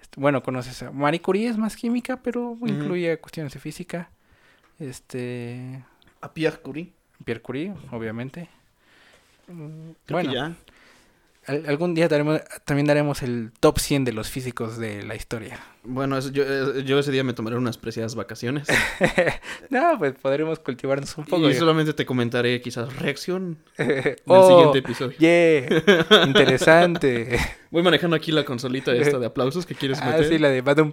[0.00, 4.10] Este, bueno, conoces a Marie Curie, es más química, pero incluye cuestiones de física.
[4.78, 5.84] Este.
[6.20, 6.92] A Pierre Curie.
[7.24, 8.48] Pierre Curie, obviamente.
[9.46, 10.54] Creo bueno, ya.
[11.66, 15.58] algún día daremos- también daremos el top 100 de los físicos de la historia.
[15.82, 18.68] Bueno, eso- yo, eh, yo ese día me tomaré unas preciadas vacaciones.
[19.70, 21.50] no, pues podremos cultivarnos un poco.
[21.50, 25.18] y solamente te comentaré quizás reacción en el Oh, siguiente episodio.
[25.18, 27.38] yeah, interesante.
[27.70, 30.28] Voy manejando aquí la consolita esta de aplausos que quieres ah, meter.
[30.28, 30.92] sí, la de Badum.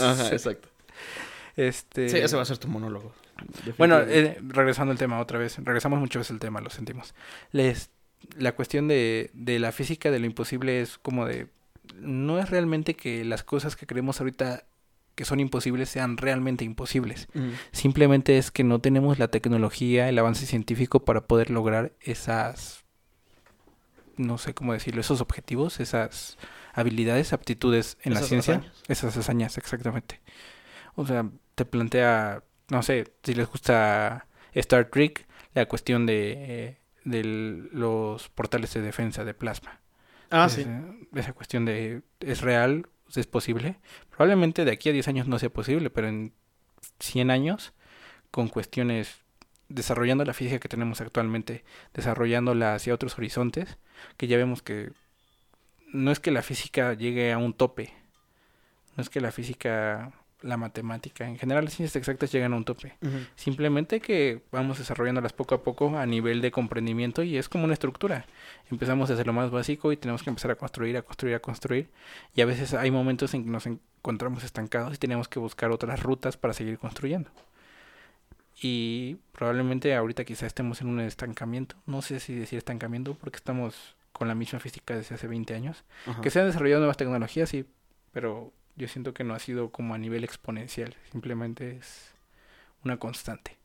[0.00, 0.68] Ajá, exacto.
[1.56, 2.08] Este...
[2.08, 3.12] Sí, ese va a ser tu monólogo.
[3.78, 7.14] Bueno, eh, regresando al tema otra vez, regresamos muchas veces al tema, lo sentimos.
[7.52, 7.90] Les,
[8.36, 11.48] la cuestión de, de la física de lo imposible es como de,
[12.00, 14.64] no es realmente que las cosas que creemos ahorita
[15.14, 17.28] que son imposibles sean realmente imposibles.
[17.34, 17.50] Mm.
[17.72, 22.84] Simplemente es que no tenemos la tecnología, el avance científico para poder lograr esas,
[24.16, 26.38] no sé cómo decirlo, esos objetivos, esas
[26.72, 28.82] habilidades, aptitudes en la ciencia, hazañas.
[28.88, 30.20] esas hazañas, exactamente.
[30.94, 36.78] O sea, te plantea, no sé, si les gusta Star Trek, la cuestión de, eh,
[37.04, 39.80] de los portales de defensa de plasma.
[40.30, 40.66] Ah, Es- sí.
[41.14, 42.86] Esa cuestión de, ¿es real?
[43.14, 43.76] ¿Es posible?
[44.10, 46.32] Probablemente de aquí a 10 años no sea posible, pero en
[47.00, 47.72] 100 años,
[48.30, 49.22] con cuestiones,
[49.68, 53.78] desarrollando la física que tenemos actualmente, desarrollándola hacia otros horizontes,
[54.16, 54.92] que ya vemos que
[55.92, 57.92] no es que la física llegue a un tope,
[58.96, 62.64] no es que la física, la matemática, en general las ciencias exactas llegan a un
[62.64, 62.96] tope.
[63.02, 63.18] Ujú.
[63.36, 67.74] Simplemente que vamos desarrollándolas poco a poco a nivel de comprendimiento y es como una
[67.74, 68.26] estructura.
[68.70, 71.90] Empezamos desde lo más básico y tenemos que empezar a construir, a construir, a construir.
[72.34, 76.02] Y a veces hay momentos en que nos encontramos estancados y tenemos que buscar otras
[76.02, 77.30] rutas para seguir construyendo.
[78.62, 81.76] Y probablemente ahorita quizá estemos en un estancamiento.
[81.86, 85.84] No sé si decir estancamiento porque estamos con la misma física desde hace 20 años.
[86.06, 86.20] Ajá.
[86.20, 87.64] Que se han desarrollado nuevas tecnologías, sí,
[88.12, 90.94] pero yo siento que no ha sido como a nivel exponencial.
[91.12, 92.12] Simplemente es
[92.84, 93.56] una constante.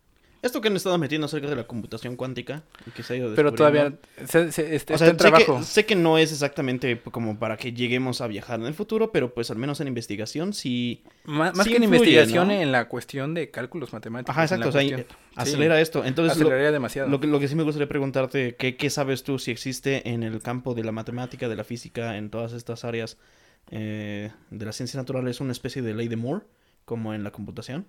[0.41, 3.33] Esto que han estado metiendo acerca de la computación cuántica, y que se ha ido
[3.33, 3.93] Pero todavía
[4.27, 5.57] se, se- este- O está en sé trabajo.
[5.57, 9.11] que, sé que no es exactamente como para que lleguemos a viajar en el futuro,
[9.11, 12.53] pero pues al menos en investigación sí Más, sí que en investigación ¿no?
[12.53, 14.29] en la cuestión de cálculos matemáticos.
[14.35, 16.05] Ajá, exacto, o sea, cuestión- acelera esto.
[16.05, 17.09] Entonces, lo, aceleraría demasiado.
[17.09, 20.21] lo que, lo que sí me gustaría preguntarte, ¿qué, ¿qué sabes tú si existe en
[20.21, 23.17] el campo de la matemática, de la física, en todas estas áreas
[23.71, 26.45] eh, de las ciencias naturales, una especie de ley de Moore,
[26.85, 27.87] como en la computación?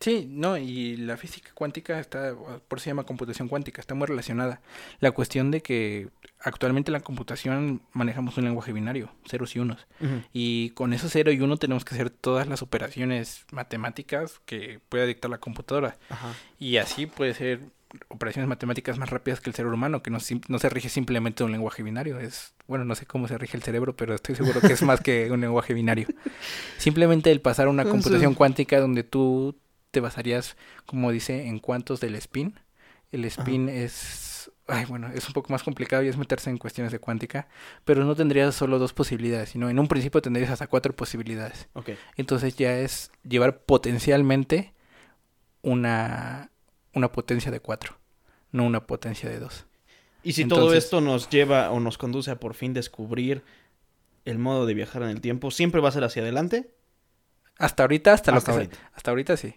[0.00, 4.06] Sí, no, y la física cuántica está, por eso se llama computación cuántica, está muy
[4.06, 4.60] relacionada.
[5.00, 6.08] La cuestión de que
[6.40, 9.86] actualmente en la computación manejamos un lenguaje binario, ceros y unos.
[10.32, 15.06] Y con esos 0 y 1 tenemos que hacer todas las operaciones matemáticas que pueda
[15.06, 15.96] dictar la computadora.
[16.10, 16.34] Ajá.
[16.58, 17.60] Y así puede ser
[18.08, 20.18] operaciones matemáticas más rápidas que el cerebro humano, que no,
[20.48, 22.18] no se rige simplemente un lenguaje binario.
[22.18, 25.00] Es, bueno, no sé cómo se rige el cerebro, pero estoy seguro que es más
[25.00, 26.08] que un lenguaje binario.
[26.78, 29.56] Simplemente el pasar a una computación cuántica donde tú
[29.90, 32.54] te basarías, como dice, en cuantos del spin.
[33.12, 36.92] El spin es, ay, bueno, es un poco más complicado y es meterse en cuestiones
[36.92, 37.48] de cuántica,
[37.84, 41.68] pero no tendrías solo dos posibilidades, sino en un principio tendrías hasta cuatro posibilidades.
[42.16, 44.74] Entonces ya es llevar potencialmente
[45.62, 46.50] una,
[46.96, 47.96] una potencia de 4,
[48.52, 49.66] no una potencia de 2.
[50.22, 53.44] Y si todo esto nos lleva o nos conduce a por fin descubrir
[54.24, 56.70] el modo de viajar en el tiempo, ¿siempre va a ser hacia adelante?
[57.58, 58.90] Hasta ahorita, hasta, lo Hasta que se- ahorita.
[58.94, 59.54] hasta ahorita sí.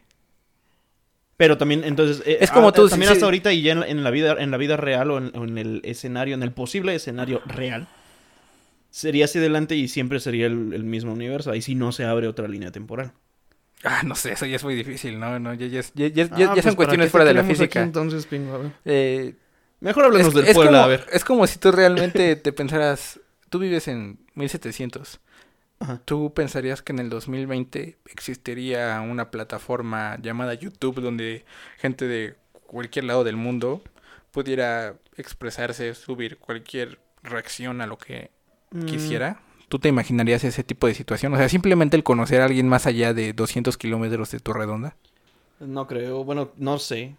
[1.37, 3.25] Pero también, entonces, eh, Es como ah, tú, también sí, hasta sí.
[3.25, 5.81] ahorita y ya en, la- en la vida, en la vida real o en, el
[5.85, 7.87] escenario, en el posible escenario real,
[8.91, 11.51] sería hacia adelante y siempre sería el, el mismo universo.
[11.51, 13.13] Ahí sí no se abre otra línea temporal.
[13.83, 15.39] Ah, no sé, eso ya es muy difícil, ¿no?
[15.39, 17.49] no ya, ya, ya- ya- Ah, ya pues, son ¿para cuestiones fuera de la aquí
[17.49, 17.81] física.
[17.81, 18.55] entonces, Pingo?
[18.55, 18.71] A ver.
[18.85, 19.35] Eh,
[19.79, 21.05] Mejor háblanos es, del es Puebla, como, a ver.
[21.13, 25.21] es como si tú realmente te pensaras, tú vives en 1700.
[25.79, 26.01] Ajá.
[26.03, 31.45] ¿Tú pensarías que en el 2020 existiría una plataforma llamada YouTube donde
[31.77, 32.35] gente de
[32.67, 33.81] cualquier lado del mundo
[34.31, 38.29] pudiera expresarse, subir cualquier reacción a lo que
[38.71, 39.39] Mm, quisiera?
[39.69, 41.33] ¿Tú te imaginarías ese tipo de situación?
[41.33, 44.95] O sea, simplemente el conocer a alguien más allá de 200 kilómetros de tu redonda.
[45.59, 47.15] No creo, bueno, no sé.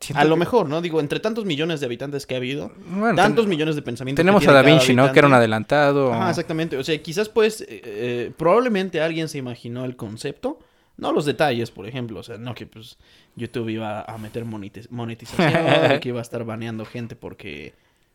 [0.00, 0.80] Siento A lo mejor, ¿no?
[0.80, 4.20] Digo, entre tantos millones de habitantes que ha habido, Bueno, tantos ten- millones de pensamientos.
[4.20, 5.12] que tenemos a Da Vinci, ¿no?
[5.12, 6.12] Que era un adelantado.
[6.12, 6.76] Ajá, exactamente.
[6.76, 10.58] O sea, quizás pues, eh, eh, probablemente alguien se imaginó el concepto,
[10.96, 12.18] no los detalles, por ejemplo.
[12.18, 12.98] O sea, no que pues
[13.36, 15.52] YouTube iba a meter monetiz- monetización,
[16.00, 17.74] que iba a estar baneando gente porque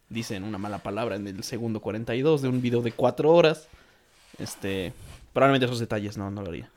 [0.09, 3.67] dicen una mala palabra en el segundo 42 de un video de cuatro horas.
[4.39, 4.93] Este,
[5.33, 6.69] probablemente esos detalles no, no lo haría.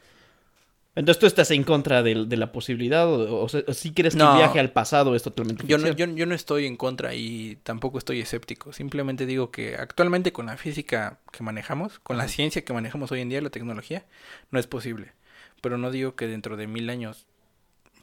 [0.96, 4.14] Entonces tú estás en contra de, de la posibilidad o, o, sea, o si crees
[4.14, 4.32] que No.
[4.32, 7.98] el viaje al pasado es totalmente Yo no, yo no estoy en contra y tampoco
[7.98, 8.72] estoy escéptico.
[8.72, 13.20] Simplemente digo que actualmente con la física que manejamos, con la ciencia que manejamos hoy
[13.20, 14.04] en día, la tecnología,
[14.50, 15.12] no es posible.
[15.60, 17.26] Pero no digo que dentro de mil años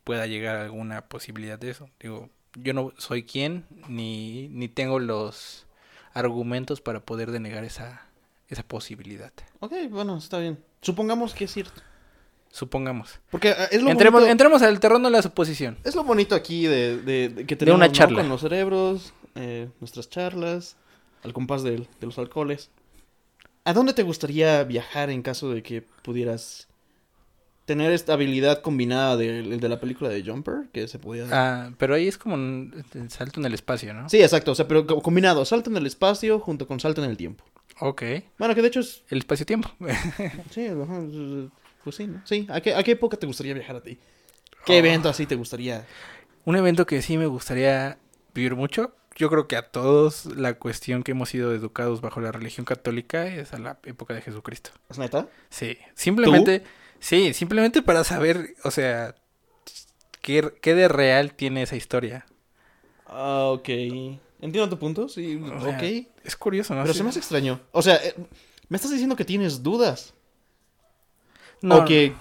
[0.05, 1.89] pueda llegar alguna posibilidad de eso.
[1.99, 2.29] Digo,
[2.63, 5.65] yo no soy quien ni, ni tengo los
[6.13, 8.01] argumentos para poder denegar esa,
[8.49, 9.31] esa posibilidad.
[9.59, 10.57] Ok, bueno, está bien.
[10.81, 11.81] Supongamos que es cierto.
[12.51, 13.19] Supongamos.
[13.29, 15.77] Porque ah, es lo Entremos, bonito, entremos al terreno de la suposición.
[15.83, 17.93] es lo bonito aquí de, de- de que tenemos una ¿no?
[17.93, 18.19] charla.
[18.21, 20.75] con los cerebros, eh, nuestras charlas,
[21.23, 22.71] al compás de, los alcoholes.
[23.65, 26.67] ¿A dónde te gustaría viajar en caso de que pudieras
[27.67, 30.69] tener esta habilidad combinada de, de la película de Jumper?
[30.73, 31.25] Que se podía...
[31.32, 32.73] Ah, pero ahí es como un
[33.10, 34.10] salto en el espacio, ¿no?
[34.10, 37.10] Sí, exacto, o sea, pero co- combinado, salto en el espacio junto con salto en
[37.12, 37.43] el tiempo.
[37.80, 38.01] Ok.
[38.39, 39.03] Bueno, que de hecho es...
[39.10, 39.69] El espacio-tiempo.
[40.49, 40.67] Sí,
[41.84, 42.21] pues sí, ¿no?
[42.25, 43.99] Sí, ¿a qué, ¿a qué época te gustaría viajar a ti?
[44.65, 44.77] ¿Qué Ah.
[44.77, 45.86] evento así te gustaría?
[46.45, 47.97] Un evento que sí me gustaría
[48.34, 48.93] vivir mucho.
[49.15, 53.25] Yo creo que a todos la cuestión que hemos sido educados bajo la religión católica
[53.27, 54.69] es a la época de Jesucristo.
[54.89, 55.27] ¿Es neta?
[55.49, 56.63] Sí, simplemente,
[56.99, 59.15] sí, simplemente para saber, o sea,
[60.21, 62.25] qué, qué de real tiene esa historia.
[63.05, 63.69] Ah, ok.
[64.39, 65.83] Entiendo tu punto, sí, O sea, ok.
[66.23, 66.81] Es curioso, ¿no?
[66.81, 66.97] Pero Sí.
[66.99, 67.60] se me hace extraño.
[67.71, 68.13] O sea, eh,
[68.69, 70.13] me estás diciendo que tienes dudas.
[71.62, 72.13] No, o que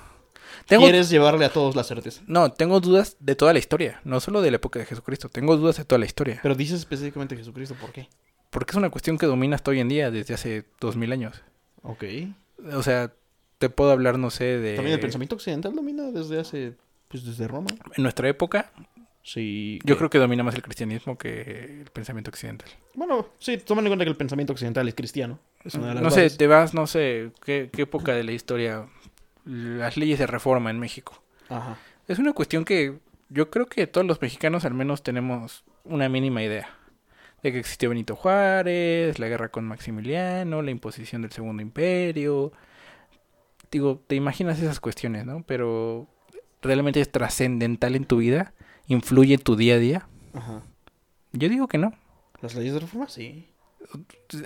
[0.67, 2.23] tengo, quieres llevarle a todos la certeza.
[2.27, 5.57] no, tengo dudas de toda la historia, no solo de la época de Jesucristo, tengo
[5.59, 6.41] dudas de toda la historia.
[6.43, 8.09] Pero dices específicamente Jesucristo, ¿por qué?
[8.49, 11.43] Porque es una cuestión que domina hasta hoy en día, desde hace dos mil años.
[11.83, 12.05] Ok.
[12.73, 13.13] O sea,
[13.59, 14.75] te puedo hablar, no sé, de...
[14.77, 16.75] También el pensamiento occidental domina desde hace,
[17.09, 17.69] pues desde Roma.
[17.97, 18.71] En nuestra época,
[19.23, 19.81] Sí.
[19.85, 22.69] yo creo que domina más el cristianismo que el pensamiento occidental.
[22.95, 25.39] Bueno, sí, tomando en cuenta que el pensamiento occidental es cristiano.
[25.65, 28.33] Es una de las No sé, te vas, no sé, ¿qué, qué época de la
[28.33, 28.87] historia,
[29.45, 31.21] las leyes de reforma en México.
[31.49, 31.77] Ajá.
[32.07, 36.43] Es una cuestión que yo creo que todos los mexicanos al menos tenemos una mínima
[36.43, 36.69] idea.
[37.43, 42.53] De que existió Benito Juárez, la guerra con Maximiliano, la imposición del Segundo Imperio.
[43.71, 45.43] Digo, te imaginas esas cuestiones, ¿no?
[45.47, 46.07] Pero
[46.63, 48.53] realmente es trascendental en tu vida,
[48.89, 50.09] influye en tu día a día.
[50.35, 50.63] Ajá.
[51.33, 51.93] Yo digo que no.
[52.41, 53.47] Las leyes de reforma, sí.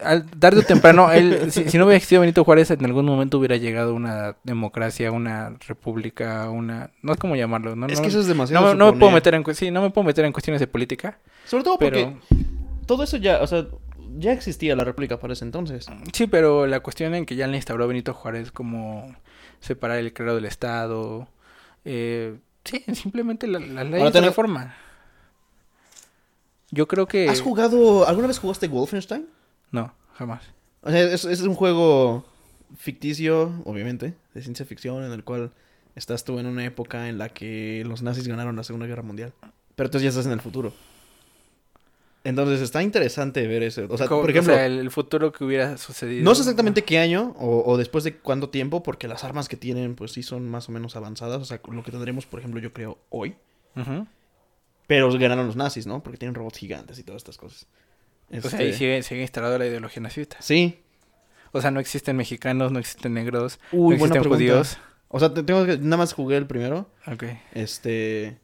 [0.02, 3.38] al tarde o temprano, él, si, si no hubiera existido Benito Juárez, en algún momento
[3.38, 6.90] hubiera llegado una democracia, una república, una...
[7.02, 7.86] No es como llamarlo, ¿no?
[7.86, 8.66] es no, que eso es demasiado.
[8.66, 11.18] no, no me puedo meter en, sí, no me puedo meter en cuestiones de política,
[11.46, 12.44] Sobre todo porque pero...
[12.86, 13.66] todo eso ya, o sea,
[14.18, 15.86] ya existía la República para ese entonces.
[16.12, 19.14] Sí, pero la cuestión en que ya le instauró Benito Juárez como
[19.60, 21.28] separar el clero del Estado,
[21.84, 24.74] eh, sí, simplemente la, la ley de tenés- reforma.
[26.70, 27.28] Yo creo que...
[27.28, 29.26] ¿Has jugado, alguna vez jugaste Wolfenstein?
[29.72, 30.44] No, jamás.
[30.82, 32.24] O sea, es, es un juego
[32.76, 35.50] ficticio, obviamente, de ciencia ficción, en el cual
[35.96, 39.32] estás tú en una época en la que los nazis ganaron la Segunda Guerra Mundial.
[39.74, 40.72] Pero entonces ya estás en el futuro.
[42.22, 43.86] Entonces está interesante ver eso.
[43.88, 46.22] O sea, por ejemplo, o sea, el, futuro que hubiera sucedido.
[46.22, 49.56] no sé exactamente qué año o, o después de cuánto tiempo, porque las armas que
[49.56, 51.40] tienen, pues sí son más o menos avanzadas.
[51.40, 53.36] O sea, lo que tendremos, por ejemplo, yo creo, hoy.
[53.74, 54.06] Ujú.
[54.86, 56.02] Pero ganaron los nazis, ¿no?
[56.02, 57.66] Porque tienen robots gigantes y todas estas cosas.
[58.28, 60.36] O sea, Este, ahí sigue, sigue instalada la ideología nazista.
[60.40, 60.80] Sí.
[61.52, 64.78] O sea, no existen mexicanos, no existen negros, Uy, no existen judíos.
[65.08, 66.90] O sea, te- tengo que, nada más jugué el primero.
[67.06, 67.24] Ok.
[67.52, 68.38] Este.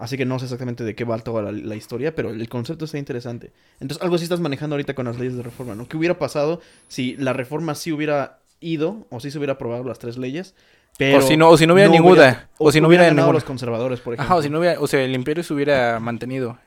[0.00, 2.86] Así que no sé exactamente de qué va toda la, la historia, pero el concepto
[2.86, 3.52] está interesante.
[3.80, 5.86] Entonces, algo así estás manejando ahorita con las leyes de reforma, ¿no?
[5.86, 9.98] ¿Qué hubiera pasado si la reforma sí hubiera ido o sí se hubiera aprobado las
[9.98, 10.54] tres leyes?
[10.96, 12.48] Pero o si no, o si no hubiera ninguna.
[12.56, 13.34] o, si no hubiera ganado ninguna.
[13.34, 14.24] los conservadores, por ejemplo.
[14.24, 16.58] Ajá, o si no hubiera, o sea, el imperio se hubiera mantenido.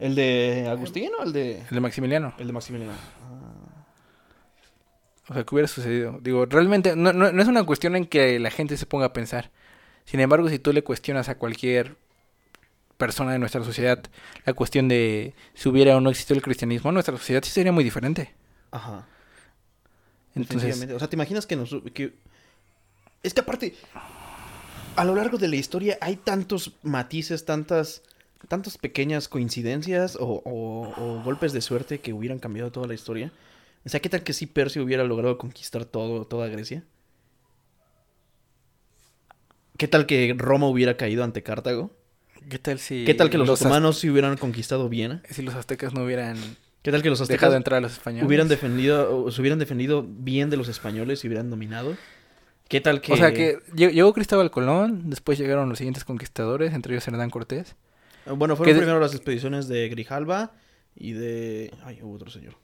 [0.00, 2.34] ¿El de Agustín o el de, El de Maximiliano.
[2.38, 2.92] el de Maximiliano?
[2.92, 3.84] Ah.
[5.28, 6.18] O sea, ¿qué hubiera sucedido?
[6.20, 9.12] Digo, realmente no, no, no es una cuestión en que la gente se ponga a
[9.12, 9.50] pensar.
[10.04, 11.96] Sin embargo, si tú le cuestionas a cualquier
[12.98, 14.02] persona de nuestra sociedad
[14.44, 17.84] la cuestión de si hubiera o no existido el cristianismo, nuestra sociedad sí sería muy
[17.84, 18.34] diferente.
[18.70, 19.06] Ajá.
[20.34, 20.86] Entonces.
[20.92, 21.74] O sea, ¿te imaginas que nos...
[21.94, 22.12] Que...
[23.22, 23.74] Es que aparte,
[24.96, 28.02] a lo largo de la historia hay tantos matices, tantas,
[28.46, 33.32] tantas pequeñas coincidencias o, o- o golpes de suerte que hubieran cambiado toda la historia.
[33.84, 36.84] O sea, ¿qué tal que si Persia hubiera logrado conquistar todo, toda Grecia?
[39.76, 41.90] ¿Qué tal que Roma hubiera caído ante Cartago?
[42.48, 45.22] ¿Qué tal si ¿Qué tal que los, az- otomanos sí hubieran conquistado Viena?
[45.30, 46.36] si los aztecas no hubieran
[46.82, 48.26] ¿Qué tal que los aztecas dejado entrar a los españoles?
[48.26, 51.96] hubieran defendido, o se hubieran defendido bien de los españoles y hubieran dominado?
[52.68, 53.12] ¿Qué tal que...
[53.12, 57.30] O sea, que lle- llegó Cristóbal Colón, después llegaron los siguientes conquistadores, entre ellos Hernán
[57.30, 57.74] Cortés.
[58.26, 60.52] Bueno, fueron primero las expediciones de Grijalva
[60.94, 61.72] y de...
[61.84, 62.54] Ay, hubo otro señor.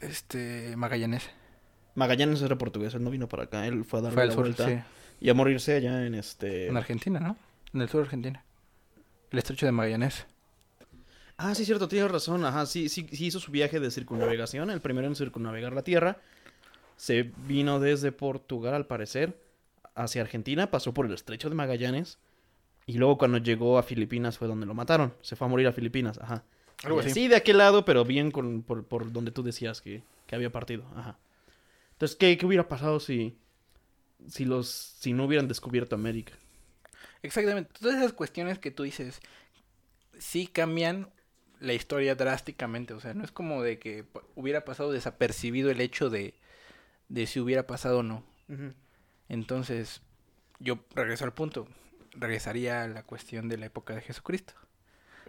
[0.00, 1.30] Este, Magallanes.
[1.94, 4.68] Magallanes era portugués, él no vino para acá, él fue a al la vuelta.
[4.68, 4.78] sí.
[5.20, 6.68] y a morirse allá en este...
[6.68, 7.36] En Argentina, ¿no?
[7.72, 8.44] En el sur de Argentina.
[9.34, 10.26] El estrecho de Magallanes.
[11.38, 12.44] Ah, sí, cierto, tienes razón.
[12.44, 16.18] Ajá, sí, sí, sí hizo su viaje de circunnavegación, el primero en circunnavegar la Tierra.
[16.96, 19.36] Se vino desde Portugal, al parecer,
[19.96, 22.18] hacia Argentina, pasó por el estrecho de Magallanes.
[22.86, 25.12] Y luego cuando llegó a Filipinas fue donde lo mataron.
[25.20, 26.44] Se fue a morir a Filipinas, ajá.
[26.84, 27.10] Algo así.
[27.10, 30.52] Sí, de aquel lado, pero bien con, por, por donde tú decías que, que había
[30.52, 30.84] partido.
[30.94, 31.18] Ajá.
[31.94, 33.36] Entonces, ¿qué, qué hubiera pasado si,
[34.28, 36.34] si, los, si no hubieran descubierto América?
[37.24, 37.70] Exactamente.
[37.80, 39.20] Todas esas cuestiones que tú dices,
[40.18, 41.08] sí cambian
[41.58, 42.92] la historia drásticamente.
[42.94, 46.34] O sea, no es como de que hubiera pasado desapercibido el hecho de,
[47.08, 48.22] de si hubiera pasado o no.
[49.28, 50.02] Entonces,
[50.60, 51.66] yo regreso al punto.
[52.12, 54.52] Regresaría a la cuestión de la época de Jesucristo.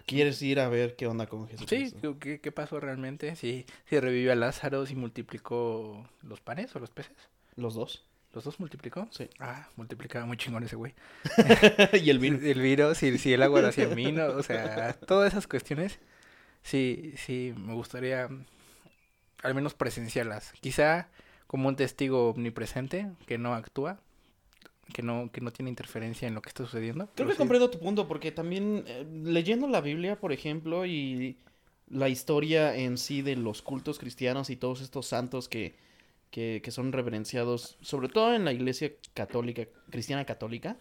[0.05, 2.19] ¿Quieres ir a ver qué onda con Sí, Jesucristo?
[2.19, 3.35] ¿qué- ¿qué, qué pasó realmente?
[3.37, 7.15] Sí, si revivió a Lázaro, si multiplicó los panes o los peces.
[7.55, 8.05] Los dos.
[8.35, 9.07] ¿Los dos multiplicó?
[9.11, 9.29] Sí.
[9.39, 10.93] Ah, multiplicaba muy chingón ese güey.
[12.03, 12.37] y el vino.
[12.37, 15.99] El vino, si, si el agua lo hacía vino, o sea, todas esas cuestiones,
[16.61, 18.29] sí, sí, me gustaría
[19.41, 20.51] al menos presenciarlas.
[20.59, 21.07] Quizá
[21.47, 23.99] como un testigo omnipresente que no actúa,
[24.93, 27.09] que no, que no tiene interferencia en lo que está sucediendo.
[27.15, 31.37] Creo que sí- comprendo tu punto, porque también eh, leyendo la Biblia, por ejemplo, y
[31.87, 35.75] la historia en sí de los cultos cristianos y todos estos santos que,
[36.35, 40.75] que, que son reverenciados, sobre todo en la iglesia católica, cristiana católica,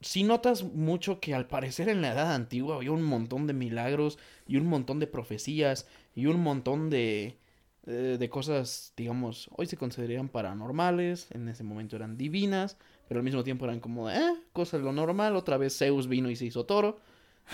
[0.00, 4.18] sí notas mucho que al parecer en la edad antigua había un montón de milagros
[4.48, 7.38] y un montón de profecías y un montón de,
[7.86, 12.76] eh, de cosas, digamos, hoy se considerarían paranormales, en ese momento eran divinas,
[13.06, 16.28] pero al mismo tiempo eran como, eh, cosa de lo normal, otra vez Zeus vino
[16.28, 16.98] y se hizo toro,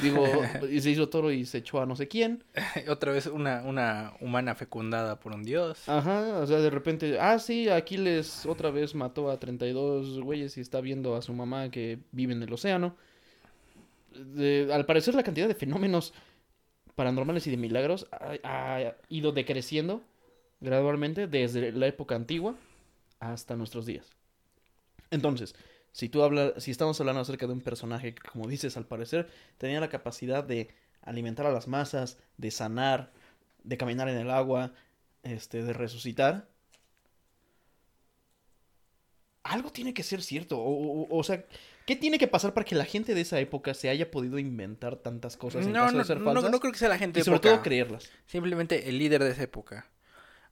[0.03, 0.25] digo,
[0.71, 2.45] y se hizo toro y se echó a no sé quién,
[2.89, 5.89] Otra vez una, una humana fecundada por un dios.
[5.89, 10.61] ajá, o sea, de repente, ah, sí, Aquiles otra vez mató a 32 güeyes y
[10.61, 12.97] está viendo a su mamá que vive en el océano.
[14.13, 16.13] De- al parecer la cantidad de fenómenos
[16.95, 20.03] paranormales y de milagros ha, ha ido decreciendo
[20.61, 22.55] gradualmente desde la época antigua
[23.19, 24.07] hasta nuestros días.
[25.11, 25.55] Entonces,
[25.95, 29.31] si tú hablas, si estamos hablando acerca de un personaje que, como dices, al parecer
[29.59, 30.69] tenía la capacidad de
[31.03, 33.13] alimentar a las masas, de sanar,
[33.65, 34.75] de caminar en el agua,
[35.25, 36.49] este, de resucitar,
[39.43, 40.59] algo tiene que ser cierto.
[40.59, 41.45] O, o- o sea,
[41.87, 44.97] ¿qué tiene que pasar para que la gente de esa época se haya podido inventar
[44.97, 46.51] tantas cosas en No, caso no, de ser no, falsas?
[46.51, 47.53] no creo que sea la gente y sobre época.
[47.55, 48.11] todo creerlas.
[48.27, 49.91] Simplemente el líder de esa época.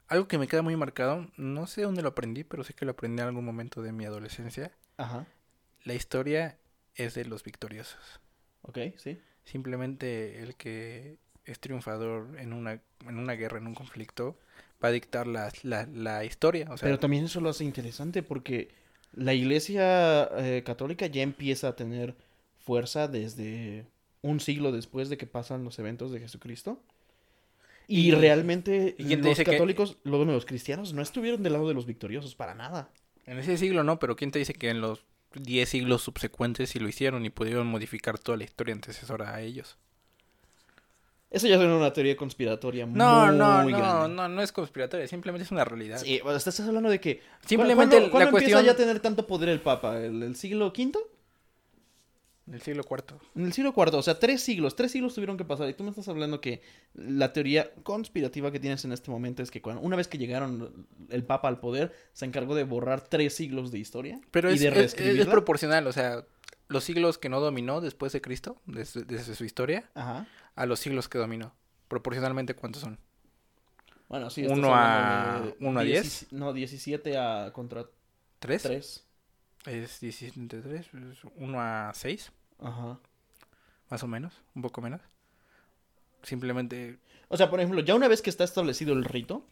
[0.09, 2.93] Algo que me queda muy marcado, no sé dónde lo aprendí, pero sé que lo
[2.93, 4.73] aprendí en algún momento de mi adolescencia.
[4.97, 5.27] Ajá.
[5.85, 6.59] La historia
[6.95, 8.21] es de los victoriosos.
[8.63, 9.19] Ok, sí.
[9.45, 14.39] Simplemente el que es triunfador en una, en una guerra, en un conflicto,
[14.83, 16.69] va a dictar la, la, la historia.
[16.71, 18.69] O sea, Pero también eso lo hace interesante porque
[19.13, 22.15] la iglesia eh, católica ya empieza a tener
[22.65, 23.85] fuerza desde
[24.23, 26.81] un siglo después de que pasan los eventos de Jesucristo.
[27.89, 31.67] Y, Y- realmente ¿y quién te los que- católicos, los cristianos, no estuvieron del lado
[31.67, 32.89] de los victoriosos para nada.
[33.27, 35.05] En ese siglo no, pero ¿quién te dice que en los
[35.35, 39.77] 10 siglos subsecuentes sí lo hicieron y pudieron modificar toda la historia antecesora a ellos?
[41.31, 44.15] Eso ya suena una teoría conspiratoria No, muy no, no, grande.
[44.15, 45.99] no, no es conspiratoria, simplemente es una realidad.
[45.99, 47.23] Sí, estás hablando de que...
[47.47, 49.99] Simplemente ¿Cuándo, cuándo la empieza cuestión ya a tener tanto poder el Papa?
[49.99, 50.93] ¿El, el siglo V?
[52.45, 53.19] Del siglo IV.
[53.37, 55.69] En el siglo IV, o sea, tres siglos, tres siglos tuvieron que pasar.
[55.69, 56.61] Y tú me estás hablando que
[56.95, 60.87] la teoría conspirativa que tienes en este momento es que cuando, una vez que llegaron
[61.09, 64.61] el Papa al poder, se encargó de borrar tres siglos de historia Pero y es,
[64.61, 65.31] de es- es, reescribirla.
[65.31, 66.25] proporcional, o sea,
[66.69, 70.27] los siglos que no dominó después de Cristo, desde, desde su historia, Ajá.
[70.57, 71.55] a los siglos que dominó.
[71.87, 72.99] Proporcionalmente, ¿cuántos son?
[74.09, 74.43] Bueno, sí.
[74.43, 76.03] estás Uno hablando a- de uno a 10?
[76.03, 76.33] diez.
[76.33, 77.87] No, 17 a contra
[78.41, 78.63] ¿Tres?
[78.63, 79.05] 3.
[79.67, 80.87] Es 17 entre 3,
[81.37, 82.99] 1 a 6, Ajá.
[83.91, 85.01] más o menos, un poco menos.
[86.23, 86.99] Simplemente,
[87.29, 89.45] O sea, por ejemplo, ya una vez que está establecido el rito,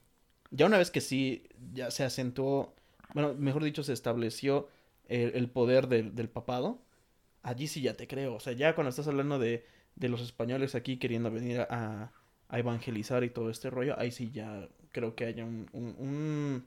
[0.51, 2.75] ya una vez que sí, ya se acentuó,
[3.15, 4.69] bueno, mejor dicho, se estableció
[5.09, 6.81] el, el poder del, del papado,
[7.43, 8.35] allí sí ya te creo.
[8.35, 12.13] O sea, ya cuando estás hablando de, de los españoles aquí queriendo venir a,
[12.49, 16.67] a evangelizar y todo este rollo, ahí sí ya creo que haya un, un- un-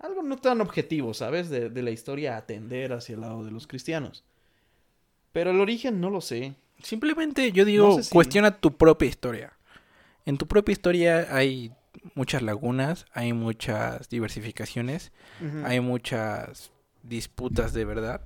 [0.00, 1.48] algo no tan objetivo, ¿sabes?
[1.50, 4.24] De, de la historia atender hacia el lado de los cristianos.
[5.32, 6.54] Pero el origen no lo sé.
[6.82, 9.52] simplemente yo digo, No sé si- cuestiona tu propia historia.
[10.26, 11.72] En tu propia historia hay
[12.14, 15.12] muchas lagunas, hay muchas diversificaciones,
[15.64, 16.72] hay muchas
[17.02, 18.22] disputas de verdad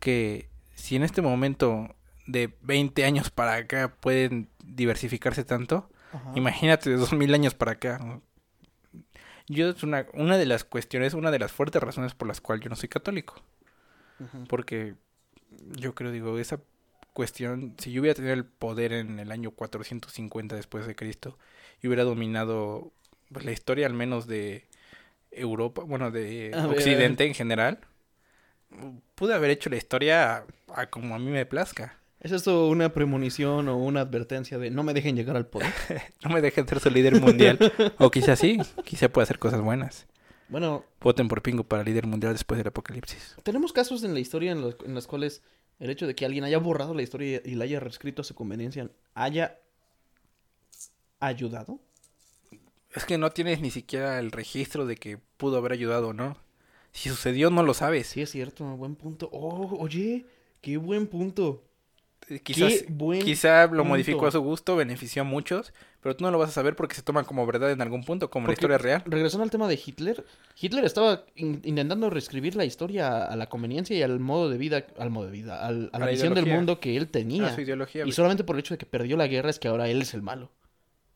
[0.00, 1.94] que si en este momento
[2.26, 6.32] de 20 años para acá pueden diversificarse tanto, Ajá.
[6.36, 8.20] imagínate de 2000 años para acá.
[9.48, 12.64] Yo es una, una de las cuestiones, una de las fuertes razones por las cuales
[12.64, 13.42] yo no soy católico.
[14.48, 14.94] Porque
[15.76, 16.60] yo creo, digo, esa
[17.12, 21.38] cuestión, si yo hubiera tenido el poder en el año 450 después de Cristo
[21.82, 22.92] y hubiera dominado
[23.32, 24.66] pues, la historia al menos de
[25.30, 26.78] Europa, bueno, de A ver.
[26.78, 27.78] Occidente en general,
[29.14, 30.44] pude haber hecho la historia a,
[30.74, 31.98] a como a mí me plazca.
[32.20, 35.72] ¿Es esto una premonición o una advertencia de no me dejen llegar al poder?
[36.24, 37.58] No me dejen ser su líder mundial.
[37.98, 40.06] o quizás sí, quizá pueda hacer cosas buenas.
[40.48, 43.36] bueno, Voten por Pingo para líder mundial después del apocalipsis.
[43.44, 45.42] tenemos casos en la historia en los, en los cuales
[45.78, 48.34] el hecho de que alguien haya borrado la historia y la haya reescrito a su
[48.34, 49.58] conveniencia haya
[51.20, 51.78] ayudado.
[52.94, 56.36] Es que no tienes ni siquiera el registro de que pudo haber ayudado o no.
[56.90, 58.08] Si sucedió, no lo sabes.
[58.08, 59.28] Sí, es cierto, buen punto.
[59.30, 60.26] Oh, oye,
[60.60, 61.62] qué buen punto.
[62.42, 62.84] Quizás,
[63.24, 63.84] quizá lo punto.
[63.84, 65.72] modificó a su gusto, benefició a muchos,
[66.02, 68.28] pero tú no lo vas a saber porque se toma como verdad en algún punto,
[68.30, 69.02] como la Porque- historia real.
[69.06, 70.24] Regresando al tema de Hitler,
[70.60, 74.86] Hitler estaba in- intentando reescribir la historia a la conveniencia y al modo de vida,
[74.98, 77.46] al modo de vida, al- a A la la visión del mundo que él tenía.
[77.46, 78.04] A su ideología.
[78.06, 80.12] Y solamente por el hecho de que perdió la guerra es que ahora él es
[80.14, 80.50] el malo.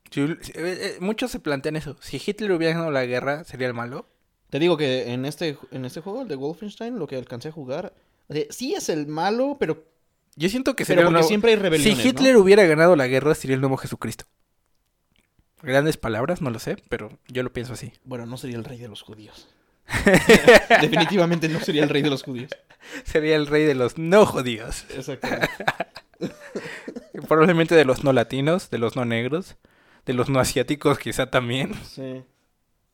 [0.09, 1.95] Si- eh, eh, muchos se plantean eso.
[1.99, 4.07] Si Hitler hubiera ganado la guerra, ¿sería el malo?
[4.49, 7.51] Te digo que en este, en este juego, el de Wolfenstein, lo que alcancé a
[7.51, 7.93] jugar,
[8.27, 9.83] o sea, sí es el malo, pero,
[10.35, 12.09] Yo siento que pero sería el porque siempre hay rebeliones, Si ¿no?
[12.09, 14.25] Hitler hubiera ganado la guerra, sería el nuevo Jesucristo.
[15.61, 17.93] Grandes palabras, no lo sé, pero yo lo pienso así.
[18.03, 19.47] Bueno, no sería el rey de los judíos.
[20.81, 22.51] Definitivamente no sería el rey de los judíos.
[23.05, 24.85] Sería el rey de los no judíos.
[24.89, 25.49] Exactamente.
[27.27, 29.55] Probablemente de los no latinos, de los no negros,
[30.05, 31.73] de los no asiáticos quizá también.
[31.85, 32.23] Sí.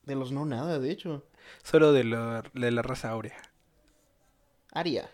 [0.04, 1.26] De los no nada, de hecho.
[1.64, 3.38] Solo de la raza áurea.
[4.72, 5.10] Aria.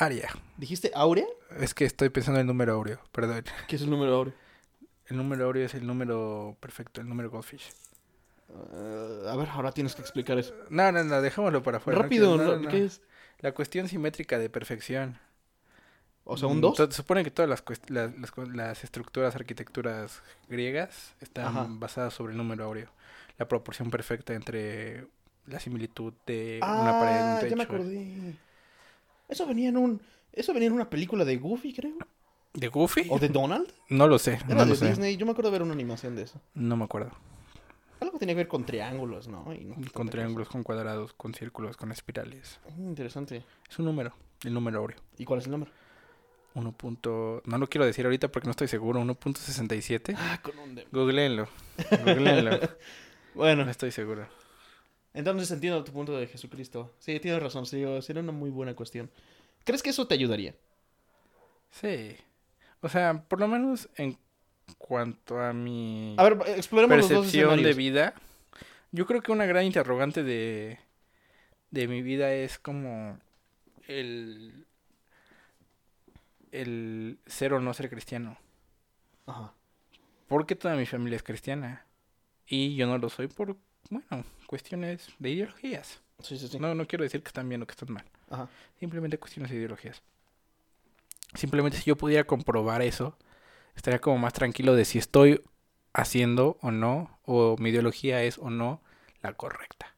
[0.00, 0.28] Aria.
[0.56, 1.26] ¿Dijiste Aurea?
[1.58, 3.44] Es que estoy pensando en el número áureo, perdón.
[3.66, 4.34] ¿Qué es el número Aurea?
[5.06, 7.70] El número áureo es el número perfecto, el número Goldfish.
[8.50, 10.54] Eh, a ver, ahora tienes que explicar eso.
[10.70, 12.00] No, no, no, dejémoslo para afuera.
[12.02, 12.56] Rápido, no, ¿no?
[12.58, 12.68] no.
[12.68, 13.00] ¿qué es?
[13.40, 15.18] La cuestión simétrica de perfección.
[16.24, 16.76] O sea, un Mm, 2.
[16.76, 21.66] to- Se supone que todas las, las, las co- las estructuras, arquitecturas griegas están Ajá.
[21.68, 22.90] basadas sobre el número áureo.
[23.38, 25.06] La proporción perfecta entre
[25.46, 27.50] la similitud de una pared y un Ah, techo.
[27.50, 28.34] ya me acordé.
[29.28, 30.00] Eso venía en un...
[30.32, 31.96] Eso venía en una película de Goofy, creo.
[32.54, 33.06] ¿De Goofy?
[33.10, 33.72] ¿O de Donald?
[33.88, 34.88] No lo sé, Era no de lo sé.
[34.88, 35.16] Disney.
[35.16, 36.40] Yo me acuerdo de ver una animación de eso.
[36.54, 37.10] No me acuerdo.
[38.00, 39.52] Algo tenía que ver con triángulos, ¿no?
[39.52, 42.60] Y no sé Con triángulos, con cuadrados, con círculos, con espirales.
[42.76, 43.44] Mm, interesante.
[43.68, 44.14] Es un número,
[44.44, 44.98] el número áureo.
[45.18, 45.70] ¿Y cuál es el número?
[46.54, 46.72] 1.
[46.72, 49.00] punto- No lo quiero decir ahorita porque no estoy seguro.
[49.00, 50.14] 1.67.
[50.16, 50.80] Ah, con un.
[50.92, 51.48] Googleenlo.
[52.04, 52.58] Googleenlo.
[53.34, 54.26] Bueno, No estoy seguro.
[55.14, 56.94] Entonces entiendo tu punto de Jesucristo.
[56.98, 57.66] Sí, tienes razón.
[57.66, 59.10] Sí, sería una muy buena cuestión.
[59.64, 60.54] ¿Crees que eso te ayudaría?
[61.70, 62.16] Sí.
[62.80, 64.16] O sea, por lo menos en
[64.76, 68.14] cuanto a mi A ver, exploremos los dos percepción de vida,
[68.92, 70.78] yo creo que una gran interrogante de,
[71.70, 73.18] de mi vida es como
[73.86, 74.66] el,
[76.52, 78.38] el ser o no ser cristiano.
[79.26, 79.52] Ajá.
[80.28, 81.86] Porque toda mi familia es cristiana.
[82.46, 83.56] Y yo no lo soy por,
[83.90, 86.00] bueno, cuestiones de ideologías.
[86.20, 86.58] Sí, sí, sí.
[86.58, 88.04] No, no quiero decir que están bien o que están mal.
[88.30, 88.48] Ajá.
[88.78, 90.02] Simplemente cuestiones de ideologías.
[91.34, 93.16] Simplemente si yo pudiera comprobar eso,
[93.76, 95.42] estaría como más tranquilo de si estoy
[95.92, 98.80] haciendo o no, o mi ideología es o no
[99.22, 99.94] la correcta.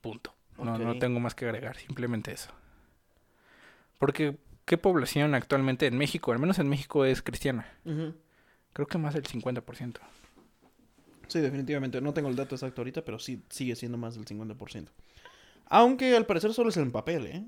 [0.00, 0.34] Punto.
[0.56, 2.50] No, no tengo más que agregar, simplemente eso.
[3.98, 7.72] Porque, ¿qué población actualmente en México, al menos en México, es cristiana?
[8.72, 10.00] Creo que más del 50%.
[11.28, 12.00] Sí, definitivamente.
[12.00, 14.88] No tengo el dato exacto ahorita, pero sí sigue siendo más del 50%.
[15.66, 17.44] Aunque al parecer solo es en papel, ¿eh?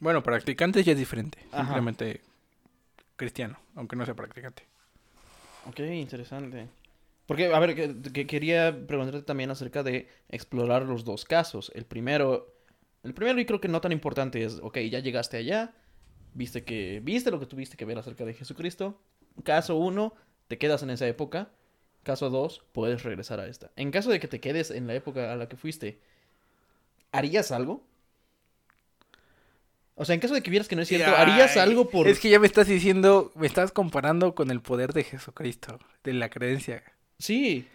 [0.00, 1.38] Bueno, practicantes ya es diferente.
[1.52, 1.64] Ajá.
[1.64, 2.22] Simplemente
[3.16, 4.64] cristiano, aunque no sea practicante.
[5.68, 6.68] Ok, interesante.
[7.26, 11.70] Porque, a ver, que, que quería preguntarte también acerca de explorar los dos casos.
[11.74, 12.52] El primero,
[13.04, 15.72] el primero y creo que no tan importante es, ok, ya llegaste allá,
[16.34, 19.00] viste que, viste lo que tuviste que ver acerca de Jesucristo.
[19.44, 20.14] Caso uno,
[20.48, 21.50] te quedas en esa época.
[22.02, 23.70] Caso dos, puedes regresar a esta.
[23.76, 25.98] En caso de que te quedes en la época a la que fuiste,
[27.12, 27.84] ¿harías algo?
[29.94, 32.08] O sea, en caso de que vieras que no es cierto, ¿harías Ay, algo por...?
[32.08, 36.14] Es que ya me estás diciendo, me estás comparando con el poder de Jesucristo, de
[36.14, 36.82] la creencia.
[37.18, 37.68] Sí,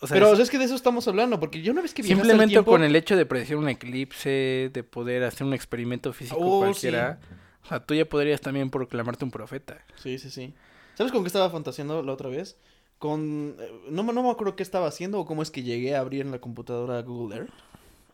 [0.00, 2.08] O sea, pero es- que de eso estamos hablando, porque yo una vez que al
[2.08, 6.38] simplemente tiempo- con el hecho de predecir un eclipse, de poder hacer un experimento físico
[6.40, 7.18] Oh, cualquiera,
[7.64, 9.84] o sea, tú ya podrías también proclamarte un profeta.
[9.96, 10.54] Sí, sí, sí.
[10.94, 12.56] ¿Sabes con qué estaba fantaseando la otra vez?
[12.98, 13.56] Con...
[13.58, 16.00] eh, No, me- no me acuerdo qué estaba haciendo o cómo es que llegué a
[16.00, 17.50] abrir en la computadora Google Earth.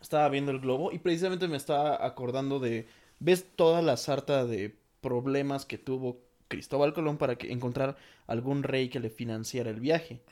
[0.01, 2.87] Estaba viendo el globo y precisamente me estaba acordando de...
[3.21, 7.97] ¿Ves toda la sarta de problemas que tuvo Cristóbal Colón para que encontrar
[8.29, 10.23] algún rey que le financiara el viaje?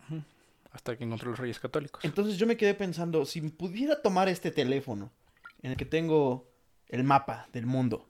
[0.70, 2.04] Hasta que encontró los Reyes Católicos.
[2.04, 5.10] Entonces yo me quedé pensando, si pudiera tomar este teléfono
[5.62, 6.48] en el que tengo
[6.88, 8.06] el mapa del mundo,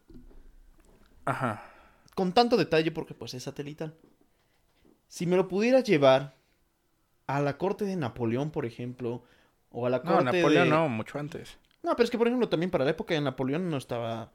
[1.25, 1.63] Ajá.
[2.15, 3.95] con tanto detalle porque pues es satelital,
[5.09, 6.35] si me lo pudiera llevar
[7.27, 9.23] a la corte de Napoleón, por ejemplo,
[9.71, 10.71] o a la No, corte Napoleón de...
[10.71, 11.59] no, mucho antes.
[11.83, 14.31] No, pero es que por ejemplo también para la época de Napoleón no estaba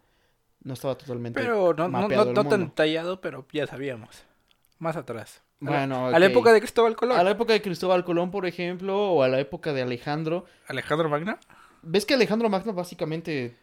[0.63, 4.23] no estaba totalmente Pero no, no, no, no tan tallado, pero ya sabíamos.
[4.79, 5.41] Más atrás.
[5.61, 7.17] A la- Bueno, A la época de Cristóbal Colón.
[7.19, 10.45] a la época de Cristóbal Colón, por ejemplo, o a la época de Alejandro.
[10.67, 11.37] Alejandro Magno
[11.83, 13.57] ¿Ves que Alejandro Magno básicamente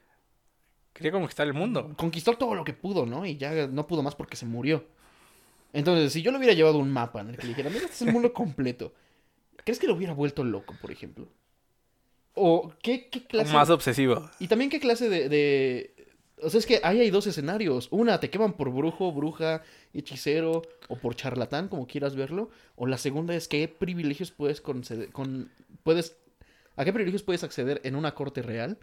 [0.93, 1.93] quería conquistar el mundo.
[1.97, 3.25] conquistó todo lo que pudo, ¿no?
[3.25, 4.85] Y ya no pudo más porque se murió.
[5.73, 7.95] Entonces, si yo le hubiera llevado un mapa en el que le dijera, mira, este
[7.95, 8.95] es el mundo completo,
[9.65, 11.29] ¿crees que lo hubiera vuelto loco, por ejemplo?
[12.35, 13.53] ¿O qué, qué clase?
[13.53, 14.31] Más obsesivo.
[14.39, 16.07] Y también qué clase de, de-
[16.43, 17.89] O sea, es que ahí hay dos escenarios.
[17.91, 19.63] Una, te queman por brujo, bruja,
[19.93, 22.49] hechicero o por charlatán, como quieras verlo.
[22.77, 25.11] O la segunda es qué privilegios puedes conceder...
[25.11, 25.51] Con...
[25.83, 26.17] puedes...
[26.77, 28.79] ¿A qué privilegios puedes acceder en una corte real?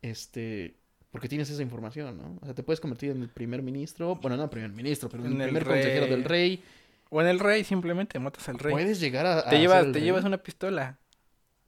[0.00, 0.74] Este...
[1.12, 2.38] Porque tienes esa información, ¿no?
[2.40, 4.16] O sea, te puedes convertir en el primer ministro.
[4.16, 6.64] Bueno, no primer ministro, pero en el primer consejero del rey.
[7.10, 8.72] O en el rey, simplemente matas al rey.
[8.72, 9.40] Puedes llegar a...
[9.40, 10.02] a Te, llevas, te rey.
[10.02, 10.98] llevas una pistola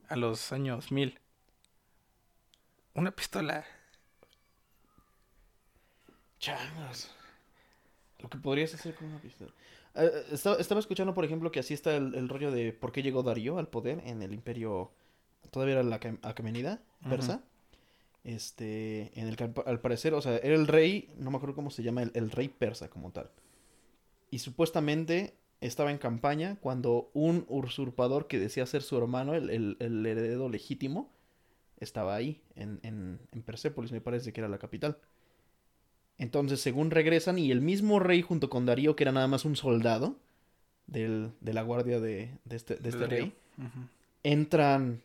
[0.08, 1.20] a los años mil.
[2.94, 3.64] Una pistola.
[6.38, 7.10] Changos.
[8.20, 9.50] Lo que podrías hacer con una pistola.
[9.94, 12.92] Eh, eh, estaba, estaba escuchando, por ejemplo, que así está el, el rollo de por
[12.92, 14.90] qué llegó Darío al poder en el imperio.
[15.50, 17.42] Todavía era la Aquemenida persa.
[18.24, 21.36] Este, en el que al, pa- al parecer, o sea, era el rey, no me
[21.36, 23.30] acuerdo cómo se llama, el, el rey persa como tal.
[24.30, 29.76] Y supuestamente estaba en campaña cuando un usurpador que decía ser su hermano, el, el-
[29.78, 31.10] el heredero legítimo,
[31.78, 34.96] estaba ahí, en, en, en Persépolis, me parece que era la capital.
[36.16, 39.56] Entonces, según regresan, y el mismo rey junto con Darío, que era nada más un
[39.56, 40.16] soldado
[40.86, 43.34] del- de la guardia de, de este, de este rey,
[44.22, 45.02] entran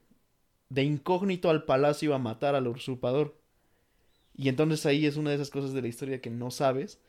[0.69, 3.35] de incógnito al palacio a matar al usurpador.
[4.35, 6.99] Y entonces ahí es una de esas cosas de la historia que no sabes,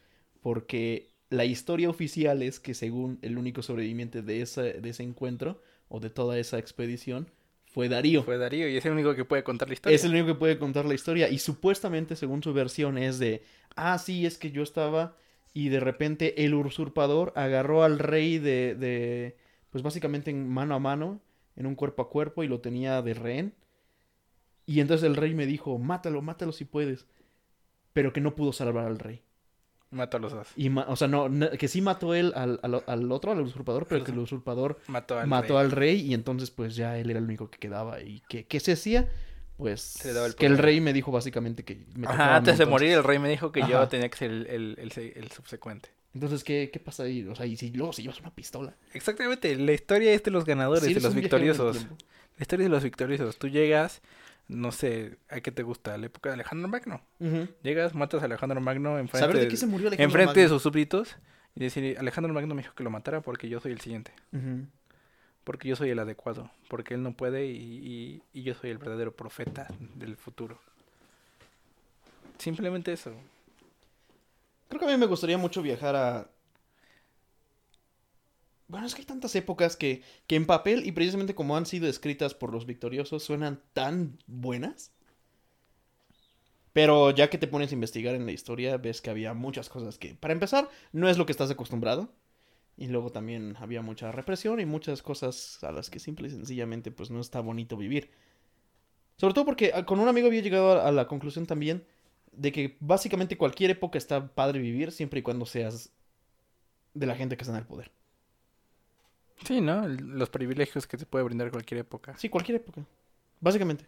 [0.40, 5.62] porque la historia oficial es que según el único sobreviviente de ese, de ese encuentro
[5.88, 7.30] o de toda esa expedición
[7.66, 8.24] fue Darío.
[8.24, 9.94] Fue Darío y es el único que puede contar la historia.
[9.94, 11.28] Es el único que puede contar la historia.
[11.28, 13.44] Y supuestamente, según su versión, es de,
[13.76, 15.16] ah, sí, es que yo estaba
[15.54, 19.36] y de repente el usurpador agarró al rey de, de,
[19.70, 21.20] pues básicamente en mano a mano,
[21.56, 23.54] en un cuerpo a cuerpo y lo tenía de rehén.
[24.66, 27.06] Y entonces el rey me dijo, mátalo, mátalo si puedes.
[27.92, 29.22] Pero que no pudo salvar al rey.
[29.90, 30.48] Mató a los dos.
[30.56, 31.28] Y ma- o sea, no,
[31.58, 35.18] que sí mató él al, al, al otro, al usurpador, pero que el usurpador Mató
[35.18, 35.58] al mató rey.
[35.58, 38.00] al rey y entonces pues ya él era el único que quedaba.
[38.00, 39.08] ¿Y que qué se hacía?
[39.56, 42.68] Pues el que el rey me dijo básicamente que me Ajá, antes de entonces.
[42.72, 45.90] morir el rey me dijo que yo tenía que ser el, el, el el subsecuente.
[46.14, 47.24] Entonces, ¿qué, ¿qué pasa ahí?
[47.26, 48.74] O sea, y si luego si llevas una pistola.
[48.94, 51.86] Exactamente, la historia es de los ganadores, Sí, de los victoriosos.
[52.36, 53.38] La historia es de los victoriosos.
[53.38, 54.00] Tú llegas,
[54.48, 55.96] no sé, ¿a qué te gusta?
[55.98, 57.00] ¿La época de Alejandro Magno?
[57.62, 60.62] Llegas, matas a Alejandro Magno enfrente, ¿Saber de qué se murió Alejandro enfrente de sus
[60.62, 61.16] súbditos
[61.54, 64.12] y decir, Alejandro Magno me dijo que lo matara porque yo soy el siguiente.
[65.44, 66.50] Porque yo soy el adecuado.
[66.68, 70.60] Porque él no puede y, y- y yo soy el verdadero profeta del futuro.
[72.38, 73.12] Simplemente eso.
[74.70, 76.30] Creo que a mí me gustaría mucho viajar a...
[78.68, 81.88] Bueno, es que hay tantas épocas que, que en papel y precisamente como han sido
[81.88, 84.92] escritas por los victoriosos suenan tan buenas.
[86.72, 89.98] Pero ya que te pones a investigar en la historia, ves que había muchas cosas
[89.98, 92.12] que, para empezar, no es lo que estás acostumbrado.
[92.76, 96.92] Y luego también había mucha represión y muchas cosas a las que simple y sencillamente
[96.92, 98.12] pues no está bonito vivir.
[99.16, 101.84] Sobre todo porque ah, con un amigo había llegado a, a la conclusión también
[102.32, 105.92] de que básicamente cualquier época está padre vivir siempre y cuando seas
[106.94, 107.90] de la gente que está en el poder.
[109.44, 109.86] Sí, ¿no?
[109.88, 112.16] Los privilegios que te puede brindar cualquier época.
[112.16, 112.86] Sí, cualquier época.
[113.40, 113.86] Básicamente.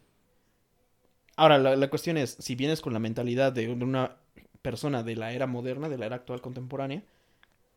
[1.35, 4.17] Ahora, la, la cuestión es, si vienes con la mentalidad de un- de una
[4.61, 7.03] persona de la era moderna, de la era actual contemporánea,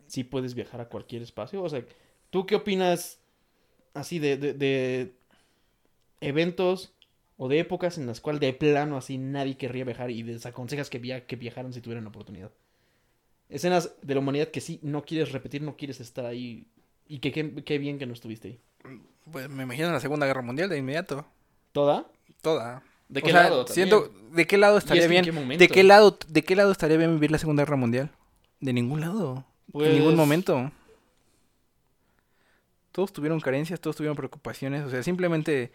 [0.08, 1.62] sí puedes viajar a cualquier espacio.
[1.62, 1.84] O sea,
[2.30, 3.20] ¿tú qué opinas
[3.94, 5.14] así de, de, de
[6.20, 6.92] eventos
[7.36, 10.98] o de épocas en las cuales de plano así nadie querría viajar y desaconsejas que,
[10.98, 12.50] via que viajaran si tuvieran la oportunidad?
[13.48, 16.66] Escenas de la humanidad que sí no quieres repetir, no quieres estar ahí
[17.06, 18.60] y que qué bien que no estuviste ahí.
[19.30, 21.26] Pues me imagino la Segunda Guerra Mundial de inmediato.
[21.72, 22.06] ¿Toda?
[22.42, 22.82] Toda.
[23.08, 23.66] ¿De O qué sea, lado?
[23.68, 25.24] siento, ¿de qué lado ¿Y estaría bien?
[25.24, 25.58] qué?
[25.58, 28.10] ¿De qué lado, de qué lado estaría bien vivir la Segunda Guerra Mundial?
[28.60, 29.44] De ningún lado.
[29.70, 30.72] Pues, En ningún momento.
[32.92, 34.84] Todos tuvieron carencias, todos tuvieron preocupaciones.
[34.84, 35.70] O sea, simplemente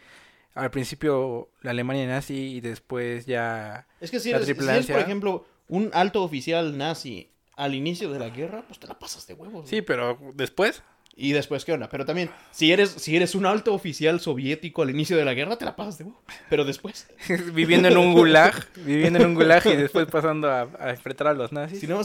[0.54, 3.88] al principio la Alemania nazi y después ya.
[4.00, 4.96] Es que si la eres, si eres, triplancia.
[4.96, 9.28] por ejemplo, un alto oficial nazi al inicio de la guerra, pues te la pasas
[9.28, 9.70] de huevos.
[9.70, 10.84] Sí, pero después.
[11.16, 11.90] Y después, ¿qué onda?
[11.90, 15.58] Pero también, si eres, si eres un alto oficial soviético al inicio de la guerra,
[15.58, 16.22] te la pasas de huevo.
[16.50, 17.08] Pero después,
[17.54, 21.34] viviendo en un gulag, viviendo en un gulag y después pasando a, a enfrentar a
[21.34, 21.80] los nazis.
[21.80, 22.00] si no,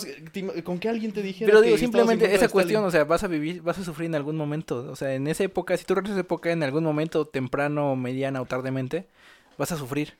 [0.64, 3.62] con que alguien te dijera Pero digo, simplemente esa cuestión, o sea, vas a vivir,
[3.62, 4.90] vas a sufrir en algún momento.
[4.90, 7.94] O sea, en esa época, si tú regresas a esa época, en algún momento, temprano,
[7.94, 9.06] mediana o tardemente,
[9.56, 10.14] vas a sufrir.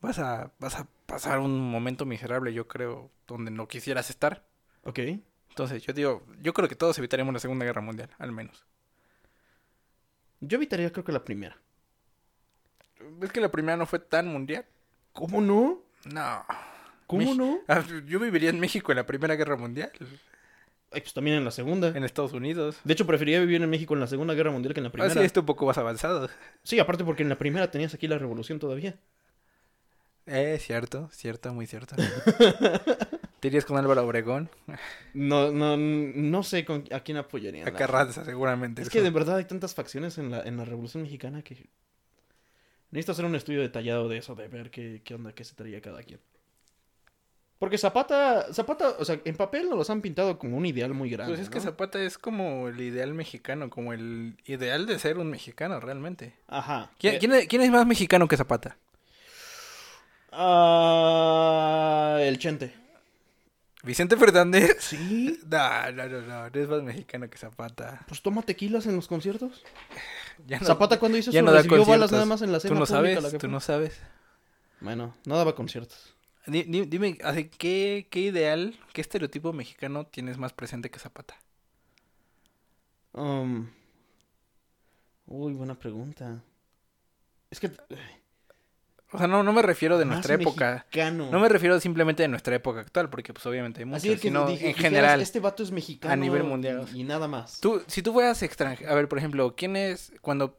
[0.00, 4.44] Vas a, vas a pasar un momento miserable, yo creo, donde no quisieras estar.
[4.84, 4.98] Ok.
[5.52, 8.64] Entonces, yo digo, yo creo que todos evitaríamos la Segunda Guerra Mundial, al menos.
[10.40, 11.56] Yo evitaría, creo que la primera.
[13.18, 14.64] ¿Ves que la primera no fue tan mundial?
[15.12, 15.80] ¿Cómo no?
[16.06, 16.44] No.
[17.06, 17.58] ¿Cómo Mex- no?
[17.68, 19.92] Ah, Yo viviría en México en la Primera Guerra Mundial,
[20.90, 21.88] Ay, pues también en la segunda.
[21.88, 22.78] en Estados Unidos.
[22.84, 25.12] De hecho, preferiría vivir en México en la Segunda Guerra Mundial que en la primera.
[25.12, 26.28] Así está un poco más avanzado.
[26.62, 28.96] Sí, aparte porque en la primera tenías aquí la revolución todavía.
[30.26, 31.94] Eh, cierto, cierto, muy cierto.
[33.42, 34.50] ¿Te irías con Álvaro Obregón?
[35.14, 37.66] No, no, no sé con, a quién apoyaría.
[37.66, 38.82] A Carranza, seguramente.
[38.82, 41.66] Es que de verdad hay tantas facciones en la, en la revolución mexicana que...
[42.92, 45.80] Necesito hacer un estudio detallado de eso, de ver qué, qué onda, qué se traía
[45.80, 46.20] cada quien.
[47.58, 51.10] Porque Zapata, Zapata, o sea, en papel nos los han pintado como un ideal muy
[51.10, 51.32] grande.
[51.32, 51.58] Pues es que.
[51.58, 56.36] Zapata es como el ideal mexicano, como el ideal de ser un mexicano, realmente.
[56.46, 56.92] Ajá.
[56.96, 58.76] ¿Quién, Eh, quién es, quién es más mexicano que Zapata?
[60.30, 62.81] ah, el Chente.
[63.82, 64.76] ¿Vicente Fernández?
[64.80, 65.38] Sí.
[65.52, 68.04] No, no, no, no, no es más mexicano que Zapata.
[68.08, 69.62] Pues toma tequilas en los conciertos.
[70.46, 72.58] Ya no- Zapata cuando hizo ya eso no da recibió balas nada más en la
[72.58, 74.00] Tú cena no pública a la sabes, tú no sabes.
[74.80, 76.14] Bueno, no daba conciertos.
[76.46, 81.36] Di- di- Dime, así, ¿qué, ¿qué ideal, qué estereotipo mexicano tienes más presente que Zapata?
[83.12, 83.68] Um,
[85.26, 86.42] Uy, buena pregunta.
[87.50, 87.70] Es que...
[89.12, 90.86] O sea, no, no me refiero de más nuestra época.
[90.90, 91.28] mexicano.
[91.30, 94.18] No me refiero simplemente de nuestra época actual, porque pues obviamente hay muchos, Así que
[94.18, 95.20] sino dije- en dijeras, general.
[95.20, 96.12] Este vato es mexicano.
[96.14, 96.86] a nivel mundial.
[96.94, 97.60] Y, y nada más.
[97.60, 100.58] Tú, si tú fueras extranjero, a ver, por ejemplo, ¿quién es, cuando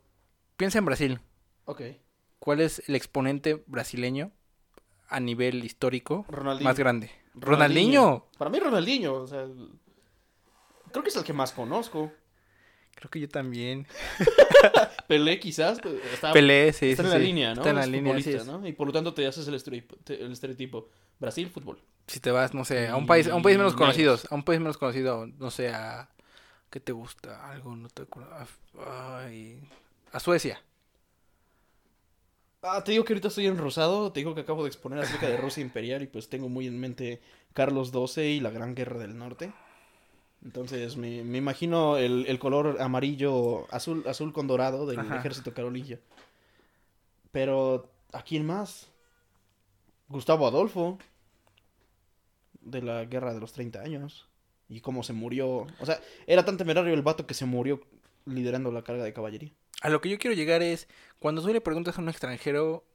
[0.55, 1.19] piensa en Brasil,
[1.65, 1.81] Ok.
[2.39, 4.31] cuál es el exponente brasileño
[5.09, 6.69] a nivel histórico Ronaldinho.
[6.69, 7.11] más grande?
[7.35, 8.27] Ronaldinho.
[8.37, 9.47] Para mí Ronaldinho, o sea...
[10.91, 12.11] Creo que es el que más conozco.
[12.95, 13.87] Creo que yo también.
[15.07, 15.79] Pelé quizás.
[15.81, 17.23] pues, Está, Pelé, sí, está sí, en la sí.
[17.25, 17.61] línea, ¿no?
[17.61, 18.45] Está en la Es línea, es.
[18.45, 18.65] ¿no?
[18.67, 19.95] Y por lo tanto te haces el estereotipo.
[20.03, 20.89] te- el estereotipo.
[21.19, 21.79] Brasil, fútbol.
[22.07, 24.43] Si te vas, no sé, a un país, a un país menos conocido, a un
[24.43, 26.09] país menos conocido, no sé, a
[26.71, 27.51] ¿qué te gusta?
[27.51, 28.31] Algo, no te acuerdo.
[28.33, 29.59] A, ay,
[30.11, 30.61] a Suecia.
[32.61, 34.11] Ah, te digo que ahorita estoy en Rosado.
[34.11, 36.79] Te digo que acabo de exponer acerca de Rusia Imperial y pues tengo muy en
[36.79, 37.21] mente
[37.53, 39.53] Carlos XII y la Gran Guerra del Norte.
[40.43, 45.17] Entonces me, me imagino el, el color amarillo, azul, azul con dorado del Ajá.
[45.17, 45.99] ejército carolingio.
[47.31, 48.91] Pero, ¿a quién más?
[50.09, 50.97] Gustavo Adolfo.
[52.61, 54.27] De la guerra de los 30 años.
[54.69, 55.65] Y cómo se murió.
[55.79, 57.81] O sea, era tan temerario el vato que se murió
[58.25, 59.51] liderando la carga de caballería.
[59.81, 60.87] A lo que yo quiero llegar es,
[61.19, 62.85] cuando tú le preguntas a un extranjero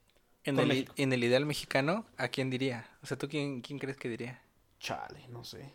[0.43, 2.89] en el, en el ideal mexicano, ¿a quién diría?
[3.03, 4.41] O sea, ¿tú quién, quién crees que diría?
[4.79, 5.71] Chale, no sé.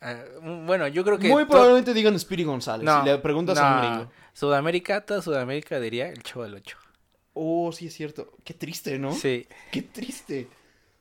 [0.00, 1.28] Mm, bueno, yo creo que...
[1.28, 2.84] Muy probablemente digan Speedy González.
[2.84, 4.12] No, si le preguntas a un gringo.
[4.32, 6.78] Sudamérica, toda Sudamérica diría el Chavo del Ocho.
[7.34, 8.32] Oh, sí es cierto.
[8.44, 9.12] Qué triste, ¿no?
[9.12, 9.46] Sí.
[9.70, 10.48] Qué triste.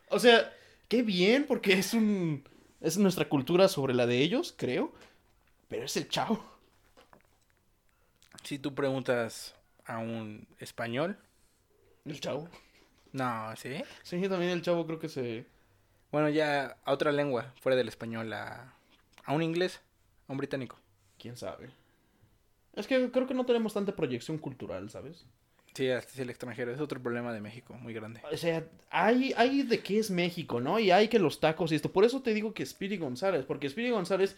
[0.10, 0.54] O sea,
[0.88, 2.44] qué bien, porque es un.
[2.80, 4.94] Es nuestra cultura sobre la de ellos, creo.
[5.68, 6.44] Pero es el chavo.
[8.44, 11.18] Si tú preguntas a un español,
[12.06, 12.48] El chavo.
[13.12, 13.84] no, ¿sí?
[14.04, 15.46] Sí, también el chavo creo que se.
[16.12, 18.74] Bueno, ya a otra lengua, fuera del español, a,
[19.28, 19.82] a un inglés,
[20.28, 20.80] a un británico.
[21.20, 21.70] Quién sabe.
[22.74, 25.26] Es que creo que no tenemos tanta proyección cultural, ¿sabes?
[25.74, 28.22] Sí, hasta es el extranjero, es otro problema de México, muy grande.
[28.32, 30.80] O sea, hay, hay de qué es México, ¿no?
[30.80, 31.92] Y hay que los tacos y esto.
[31.92, 34.36] Por eso te digo que Speedy González, porque Speedy González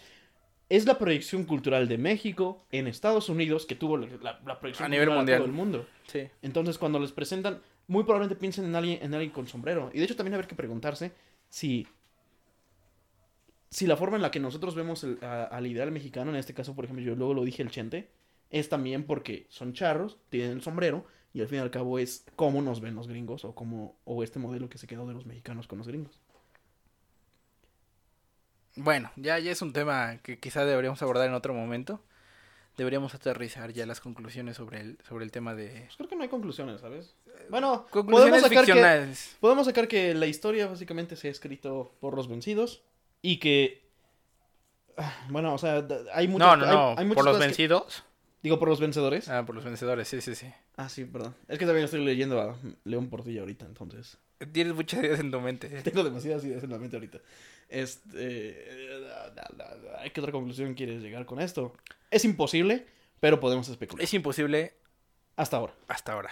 [0.67, 4.89] es la proyección cultural de México en Estados Unidos que tuvo la, la proyección A
[4.89, 5.37] nivel cultural mundial.
[5.39, 5.85] todo el mundo.
[6.07, 6.27] Sí.
[6.41, 9.91] Entonces, cuando les presentan, muy probablemente piensen en alguien, en alguien con sombrero.
[9.93, 11.11] Y de hecho, también habrá que preguntarse
[11.47, 11.87] si.
[13.71, 16.53] Si la forma en la que nosotros vemos el- a- al ideal mexicano, en este
[16.53, 18.09] caso, por ejemplo, yo luego lo dije el chente,
[18.49, 22.25] es también porque son charros, tienen el sombrero, y al fin y al cabo es
[22.35, 25.25] cómo nos ven los gringos, o cómo, o este modelo que se quedó de los
[25.27, 26.19] mexicanos con los gringos.
[28.75, 32.01] Bueno, ya, ya es un tema que quizá deberíamos abordar en otro momento.
[32.77, 35.81] Deberíamos aterrizar ya las conclusiones sobre el, sobre el tema de...
[35.81, 37.13] Pues creo que no hay conclusiones, ¿sabes?
[37.49, 42.15] Bueno, podemos Conclusiones sacar, que, podemos sacar que la historia básicamente se ha escrito por
[42.15, 42.83] los vencidos
[43.21, 43.87] y que...
[45.29, 48.03] Bueno, o sea, hay muchas No, no, no, hay muchas por los que- vencidos.
[48.41, 49.27] Digo, por los vencedores.
[49.29, 50.51] Ah, por los vencedores, sí, sí, sí.
[50.77, 51.35] Ah, sí, perdón.
[51.49, 54.17] Es que también estoy leyendo a León Portilla ahorita, entonces.
[54.53, 55.67] Tienes muchas ideas en tu mente.
[55.83, 57.19] Tengo demasiadas ideas en la mente ahorita.
[57.67, 59.09] Este, eh,
[59.99, 61.73] ¿A qué otra conclusión quieres llegar con esto?
[62.11, 62.85] Es imposible,
[63.19, 64.01] pero podemos especular.
[64.03, 64.73] Es imposible
[65.35, 65.73] Hasta ahora.
[65.89, 66.29] hasta ahora.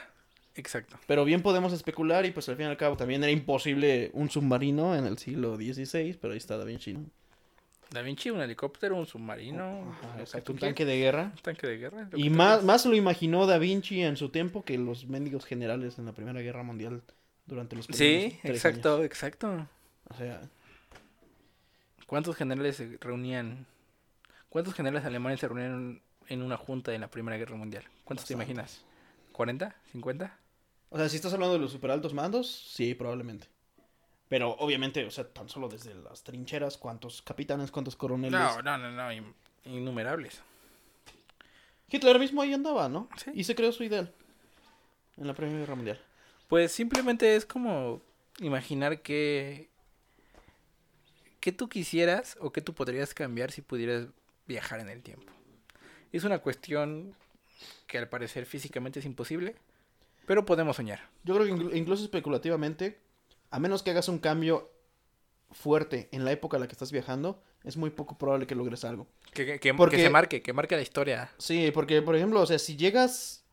[0.58, 0.98] Exacto.
[1.08, 4.30] Pero bien podemos especular y pues al fin y al cabo también era imposible un
[4.30, 7.06] submarino en el siglo XVI, pero ahí está Da Vinci, ¿no?
[7.92, 9.96] Da Vinci, un helicóptero, un submarino.
[10.04, 11.32] Ajá, exacto, un tanque de guerra.
[11.36, 12.10] Un tanque de guerra.
[12.16, 16.06] Y más, más lo imaginó Da Vinci en su tiempo que los mendigos generales en
[16.06, 17.02] la Primera Guerra Mundial
[17.46, 19.06] durante los primeros Sí, exacto, años.
[19.06, 19.68] exacto.
[20.10, 20.42] O sea,
[22.08, 23.66] ¿Cuántos generales se reunían?
[24.50, 27.84] ¿Cuántos generales alemanes se reunieron en una junta en la Primera Guerra Mundial?
[28.06, 28.82] ¿Cuántos te imaginas?
[29.34, 29.74] ¿40?
[29.94, 30.32] ¿50?
[30.90, 33.48] O sea, si estás hablando de los super altos mandos, sí, probablemente.
[34.30, 38.40] Pero obviamente, o sea, tan solo desde las trincheras, cuántos capitanes, cuántos coroneles.
[38.40, 39.34] No, no, no, no, in-
[39.66, 40.42] innumerables.
[41.90, 43.08] Hitler mismo ahí andaba, ¿no?
[43.24, 43.32] Sí.
[43.34, 44.12] Y se creó su ideal
[45.16, 46.02] en la Primera Guerra Mundial.
[46.50, 48.02] Pues simplemente es como
[48.40, 49.70] imaginar que
[51.40, 54.08] que tú quisieras o que tú podrías cambiar si pudieras
[54.48, 55.32] viajar en el tiempo.
[56.12, 57.16] Es una cuestión
[57.86, 59.56] que al parecer físicamente es imposible,
[60.28, 61.00] pero podemos soñar.
[61.24, 63.00] Yo creo que inclu- incluso especulativamente,
[63.50, 64.70] a menos que hagas un cambio
[65.52, 68.84] fuerte en la época a la que estás viajando, es muy poco probable que logres
[68.86, 69.08] algo.
[69.34, 71.32] Que, que- que- Porque- que se marque, que marque la historia.
[71.38, 73.46] Sí, porque, por ejemplo, o sea, si llegas...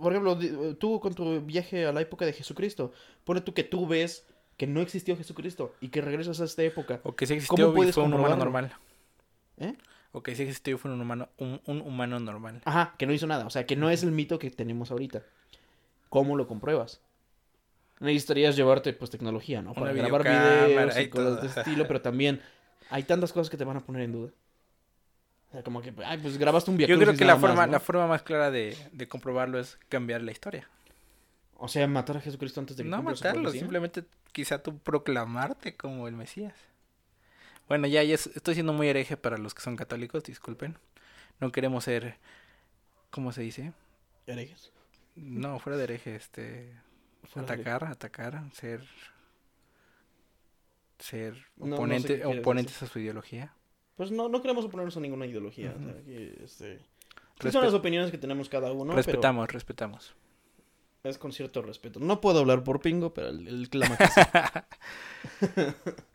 [0.00, 0.38] Por ejemplo,
[0.78, 2.92] tú con tu viaje a la época de Jesucristo,
[3.24, 4.24] pone tú que tú ves
[4.56, 7.00] que no existió Jesucristo y que regresas a esta época.
[7.02, 8.72] O que sí ¿Cómo existió y puedes fue un humano normal.
[9.58, 9.74] ¿Eh?
[10.12, 12.60] O que sí existió fue un humano, un, un humano normal.
[12.64, 13.46] Ajá, que no hizo nada.
[13.46, 15.22] O sea, que no es el mito que tenemos ahorita.
[16.08, 17.00] ¿Cómo lo compruebas?
[18.00, 19.74] Necesitarías llevarte, pues, tecnología, ¿no?
[19.74, 21.40] Para Una grabar videos y cosas todo.
[21.42, 22.40] de ese estilo, pero también
[22.88, 24.30] hay tantas cosas que te van a poner en duda.
[25.50, 27.66] O sea, como que, ay, pues grabaste un Yo viacrucis creo que la más, forma,
[27.66, 27.72] ¿no?
[27.72, 30.68] la forma más clara de, de comprobarlo es cambiar la historia.
[31.56, 36.08] O sea, matar a Jesucristo antes de que No matarlo, simplemente quizá tú proclamarte como
[36.08, 36.54] el Mesías.
[37.70, 40.76] Bueno, ya, ya es- estoy siendo muy hereje para los que son católicos, disculpen.
[41.38, 42.16] No queremos ser,
[43.10, 43.72] ¿cómo se dice?
[44.26, 44.72] Herejes.
[45.14, 46.74] No, fuera de hereje, este,
[47.32, 48.84] Fuera de- atacar, atacar, ser,
[50.98, 53.54] ser No, no sé oponentes a su ideología.
[53.96, 55.72] Pues no, no queremos oponernos a ninguna ideología.
[55.76, 56.04] o sea, Ujú.
[56.06, 56.84] que, este, sí
[57.38, 60.12] Respe- son las opiniones que tenemos cada uno, respetamos, respetamos.
[61.04, 62.00] es con cierto respeto.
[62.00, 64.20] No puedo hablar por Pingo, pero él clama que sí.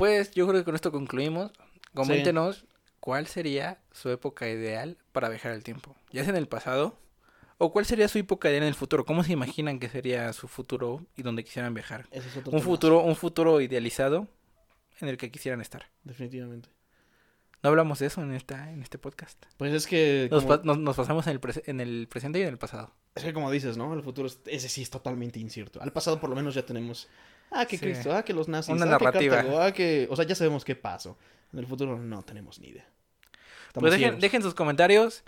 [0.00, 1.52] Pues yo creo que con esto concluimos.
[1.92, 2.64] Coméntenos
[3.00, 5.94] cuál sería su época ideal para viajar al tiempo.
[6.10, 6.98] Ya sea en el pasado
[7.58, 9.04] o cuál sería su época ideal en el futuro.
[9.04, 12.06] ¿Cómo se imaginan que sería su futuro y donde quisieran viajar?
[12.12, 14.26] Ese es otro Un tema, futuro, un futuro idealizado
[15.00, 15.90] en el que quisieran estar.
[16.02, 16.70] Definitivamente.
[17.62, 19.42] No hablamos de eso en esta, en este podcast.
[19.58, 22.38] Pues es que, Nos, como, pa- nos- nos pasamos en el, prese- en el presente
[22.38, 22.90] y en el pasado.
[23.14, 23.92] es que como dices, ¿no?
[23.92, 25.80] El futuro, es- ese sí es totalmente incierto.
[25.82, 27.08] Al pasado por lo menos ya tenemos,
[27.50, 27.84] ah, que Sí.
[27.84, 29.36] Cristo, ah, que los nazis, Una ah, que narrativa.
[29.36, 31.18] Cartago, ah, que, o sea, ya sabemos qué pasó.
[31.52, 32.86] En el futuro no tenemos ni idea.
[33.68, 35.22] Estamos Pues dejen, dejen sus comentarios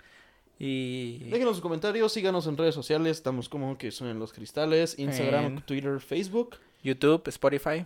[0.57, 1.19] y...
[1.29, 5.45] Déjenos sus comentarios, síganos en redes sociales, estamos como que son en los cristales, Instagram,
[5.45, 6.57] En- Twitter, Facebook.
[6.83, 7.85] YouTube, Spotify.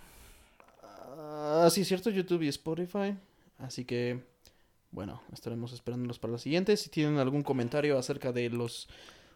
[1.18, 3.16] Ah, sí, cierto, YouTube y Spotify.
[3.60, 4.24] Así que,
[4.92, 6.78] bueno, estaremos esperándolos para la siguiente.
[6.78, 8.88] Si tienen algún comentario acerca de los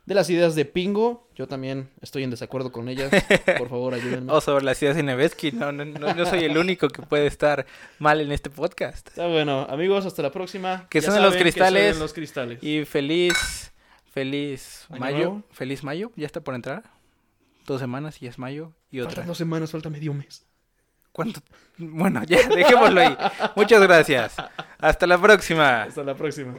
[0.05, 3.11] de las ideas de Pingo, yo también estoy en desacuerdo con ellas.
[3.57, 4.31] Por favor, ayúdenme.
[4.31, 5.51] O sobre las ideas de Nevesky.
[5.51, 7.67] No, no, no, no soy el único que puede estar
[7.99, 9.09] mal en este podcast.
[9.09, 10.87] Está bueno, amigos, hasta la próxima.
[10.89, 11.99] Que son los cristales.
[11.99, 12.63] los cristales.
[12.63, 13.71] Y feliz,
[14.11, 15.17] feliz Año mayo.
[15.17, 15.43] nuevo.
[15.51, 16.11] Feliz mayo.
[16.15, 16.83] Ya está por entrar.
[17.67, 18.73] Dos semanas y es mayo.
[18.89, 19.11] Y otra.
[19.11, 20.45] Faltan dos semanas, falta medio mes.
[21.11, 21.41] ¿Cuánto?
[21.77, 23.17] Bueno, ya, dejémoslo ahí.
[23.55, 24.35] Muchas gracias.
[24.79, 25.83] Hasta la próxima.
[25.83, 26.55] Hasta la próxima.